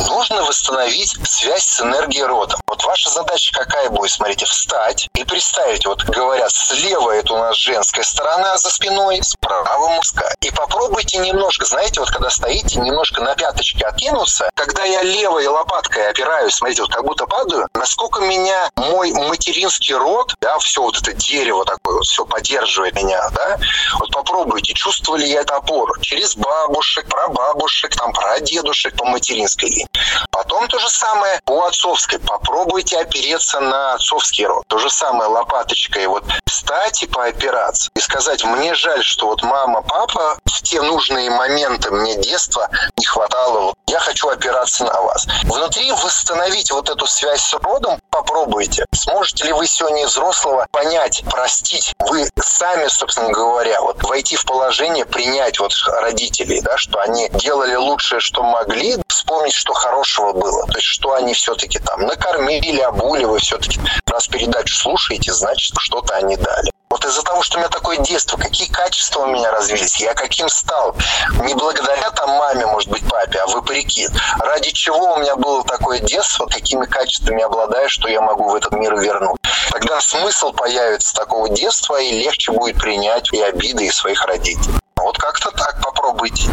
нужно 0.08 0.44
восстановить 0.44 1.16
связь 1.28 1.66
с 1.66 1.82
энергией 1.82 2.24
рода. 2.24 2.56
Вот 2.68 2.84
ваша 2.84 3.10
задача 3.10 3.54
какая 3.54 3.90
будет? 3.90 4.12
Смотрите, 4.12 4.46
встать 4.46 5.10
и 5.16 5.24
представить, 5.24 5.86
вот 5.86 6.04
говорят, 6.04 6.52
слева 6.52 7.12
это 7.12 7.34
у 7.34 7.38
нас 7.38 7.56
женская 7.58 8.04
сторона 8.04 8.58
за 8.58 8.70
спиной, 8.70 9.22
справа 9.24 9.90
мужская. 9.90 10.34
И 10.42 10.52
попробуйте 10.52 11.18
немножко, 11.20 11.66
знаете, 11.66 12.00
вот 12.00 12.12
когда 12.12 12.30
стоите, 12.30 12.80
немножко 12.80 13.22
на 13.22 13.36
пяточки 13.36 13.84
откинуться, 13.84 14.50
когда 14.56 14.84
я 14.84 15.04
левой 15.04 15.48
лопаткой 15.48 16.10
опираюсь, 16.10 16.56
смотрите, 16.56 16.82
вот 16.84 16.94
как 16.94 17.06
будто 17.06 17.26
падаю, 17.26 17.68
насколько 17.74 18.22
меня 18.22 18.70
мой 18.76 19.12
материнский 19.12 19.96
род, 19.96 20.34
да, 20.42 20.58
все 20.60 20.82
вот 20.82 20.98
это 20.98 21.14
дерево 21.14 21.66
такое, 21.66 21.96
вот 21.96 22.06
все 22.06 22.26
поддерживает 22.26 22.96
меня, 22.96 23.30
да, 23.32 23.58
вот 24.00 24.12
попробуйте, 24.12 24.74
чувствовали 24.74 25.26
я 25.26 25.42
эту 25.42 25.56
опору 25.56 25.94
через 26.02 26.36
бабушек, 26.36 27.08
прабабушек, 27.08 27.96
там, 27.96 28.14
прадедушек 28.14 28.96
по 28.96 29.06
материнской 29.06 29.70
линии. 29.70 29.88
Потом 30.32 30.68
то 30.68 30.80
же 30.80 30.90
самое 30.90 31.40
по 31.46 31.66
отцовской. 31.66 32.20
Попробуйте 32.20 33.00
опереться 33.00 33.60
на 33.60 33.94
отцовский 33.94 34.46
род. 34.46 34.64
То 34.68 34.78
же 34.78 34.90
самое 34.90 35.30
лопаточкой 35.30 36.08
вот 36.08 36.24
встать 36.46 37.04
и 37.04 37.08
поопираться. 37.08 37.90
И 37.96 38.00
сказать, 38.00 38.44
мне 38.44 38.74
жаль, 38.76 39.04
что 39.04 39.28
вот 39.28 39.44
мама, 39.44 39.82
папа 39.82 40.38
в 40.46 40.62
те 40.62 40.82
нужные 40.82 41.30
моменты 41.30 41.92
мне 41.92 42.16
детства 42.16 42.70
не 42.98 43.06
хватало. 43.06 43.60
Вот 43.60 43.76
я 43.88 44.00
хочу 44.00 44.30
опираться 44.30 44.86
на 44.86 45.02
вас. 45.02 45.28
Внутри 45.44 45.92
восстановить 45.92 46.72
вот 46.72 46.90
эту 46.90 47.06
связь 47.08 47.42
с 47.42 47.54
родом 47.54 48.00
попробуйте. 48.12 48.86
Сможете 48.94 49.46
ли 49.46 49.54
вы 49.54 49.66
сегодня 49.66 50.06
взрослого 50.06 50.68
понять, 50.72 51.24
простить? 51.30 51.94
Вы 52.00 52.30
сами, 52.40 52.88
собственно 52.88 53.32
говоря, 53.32 53.82
вот 53.82 54.04
войти 54.04 54.36
в 54.36 54.46
положение, 54.46 55.06
принять 55.06 55.60
вот 55.60 55.72
родителей, 56.02 56.62
да, 56.62 56.78
что 56.78 57.00
они 57.00 57.30
делали 57.34 57.76
лучшее, 57.76 58.20
что 58.20 58.44
могли, 58.44 58.98
вспомнить, 59.08 59.54
что 59.54 59.74
хорошего 59.74 60.34
было. 60.34 60.68
То 60.68 60.78
есть, 60.78 60.88
что 60.88 61.14
они 61.14 61.34
все-таки 61.34 61.80
там 61.80 62.02
накормили, 62.02 62.82
обули, 62.82 63.24
вы 63.24 63.40
все-таки 63.40 63.80
раз 64.06 64.28
передачу 64.28 64.76
слушаете, 64.76 65.32
значит, 65.34 65.76
что-то 65.80 66.16
они 66.16 66.36
дали. 66.38 66.71
Вот 66.92 67.06
из-за 67.06 67.24
того, 67.24 67.42
что 67.42 67.56
у 67.56 67.62
меня 67.62 67.70
такое 67.70 68.00
детство, 68.00 68.36
какие 68.36 68.68
качества 68.68 69.22
у 69.22 69.28
меня 69.28 69.50
развились, 69.50 70.02
я 70.02 70.14
каким 70.14 70.50
стал. 70.50 70.94
Не 71.42 71.54
благодаря 71.54 72.12
там 72.12 72.30
маме, 72.32 72.66
может 72.66 72.90
быть, 72.90 73.08
папе, 73.08 73.40
а 73.40 73.48
вопреки. 73.48 74.10
Ради 74.40 74.72
чего 74.72 75.14
у 75.14 75.20
меня 75.20 75.38
было 75.38 75.64
такое 75.64 76.00
детство, 76.00 76.48
какими 76.48 76.86
качествами 76.86 77.44
обладаю, 77.44 77.90
что 77.90 78.10
я 78.10 78.20
могу 78.20 78.50
в 78.50 78.56
этот 78.56 78.74
мир 78.74 78.94
вернуть. 79.00 79.40
Тогда 79.72 80.02
смысл 80.02 80.52
появится 80.52 81.16
такого 81.16 81.48
детства, 81.48 81.96
и 81.96 82.12
легче 82.12 82.52
будет 82.52 82.78
принять 82.78 83.32
и 83.32 83.42
обиды, 83.42 83.86
и 83.86 83.90
своих 83.90 84.26
родителей. 84.26 84.76
Вот 84.98 85.18
как-то 85.18 85.50
так 85.52 85.80
попробуйте. 85.82 86.50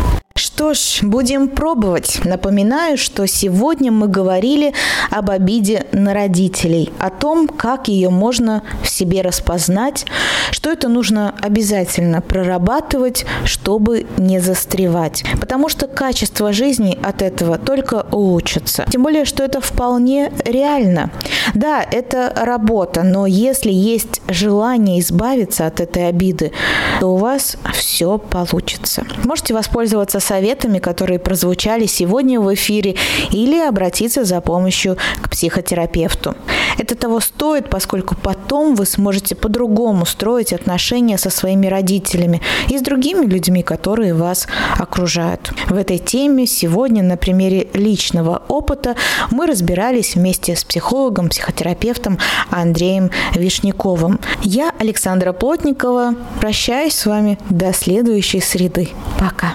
Что 0.58 0.74
ж, 0.74 1.02
будем 1.02 1.46
пробовать. 1.46 2.20
Напоминаю, 2.24 2.98
что 2.98 3.28
сегодня 3.28 3.92
мы 3.92 4.08
говорили 4.08 4.74
об 5.08 5.30
обиде 5.30 5.86
на 5.92 6.12
родителей, 6.12 6.92
о 6.98 7.10
том, 7.10 7.46
как 7.46 7.86
ее 7.86 8.10
можно 8.10 8.64
в 8.82 8.88
себе 8.88 9.22
распознать, 9.22 10.04
что 10.50 10.72
это 10.72 10.88
нужно 10.88 11.32
обязательно 11.40 12.20
прорабатывать, 12.20 13.24
чтобы 13.44 14.08
не 14.16 14.40
застревать. 14.40 15.22
Потому 15.40 15.68
что 15.68 15.86
качество 15.86 16.52
жизни 16.52 16.98
от 17.04 17.22
этого 17.22 17.56
только 17.56 18.06
улучшится. 18.10 18.84
Тем 18.90 19.04
более, 19.04 19.26
что 19.26 19.44
это 19.44 19.60
вполне 19.60 20.32
реально. 20.44 21.12
Да, 21.54 21.86
это 21.88 22.32
работа, 22.34 23.04
но 23.04 23.26
если 23.26 23.70
есть 23.70 24.20
желание 24.26 24.98
избавиться 24.98 25.68
от 25.68 25.78
этой 25.78 26.08
обиды, 26.08 26.50
то 26.98 27.14
у 27.14 27.16
вас 27.16 27.56
все 27.74 28.18
получится. 28.18 29.06
Можете 29.22 29.54
воспользоваться 29.54 30.18
советами, 30.48 30.78
которые 30.78 31.18
прозвучали 31.18 31.86
сегодня 31.86 32.40
в 32.40 32.54
эфире, 32.54 32.94
или 33.32 33.58
обратиться 33.58 34.24
за 34.24 34.40
помощью 34.40 34.96
к 35.22 35.28
психотерапевту. 35.30 36.34
Это 36.78 36.94
того 36.94 37.20
стоит, 37.20 37.68
поскольку 37.68 38.14
потом 38.14 38.74
вы 38.74 38.86
сможете 38.86 39.34
по-другому 39.34 40.06
строить 40.06 40.52
отношения 40.52 41.18
со 41.18 41.30
своими 41.30 41.66
родителями 41.66 42.40
и 42.68 42.78
с 42.78 42.82
другими 42.82 43.26
людьми, 43.26 43.62
которые 43.62 44.14
вас 44.14 44.46
окружают. 44.78 45.52
В 45.68 45.76
этой 45.76 45.98
теме 45.98 46.46
сегодня 46.46 47.02
на 47.02 47.16
примере 47.16 47.68
личного 47.74 48.42
опыта 48.48 48.94
мы 49.30 49.46
разбирались 49.46 50.14
вместе 50.14 50.56
с 50.56 50.64
психологом, 50.64 51.28
психотерапевтом 51.28 52.18
Андреем 52.50 53.10
Вишняковым. 53.34 54.18
Я, 54.42 54.72
Александра 54.78 55.32
Плотникова, 55.32 56.14
прощаюсь 56.40 56.94
с 56.94 57.06
вами 57.06 57.38
до 57.50 57.72
следующей 57.72 58.40
среды. 58.40 58.88
Пока. 59.18 59.54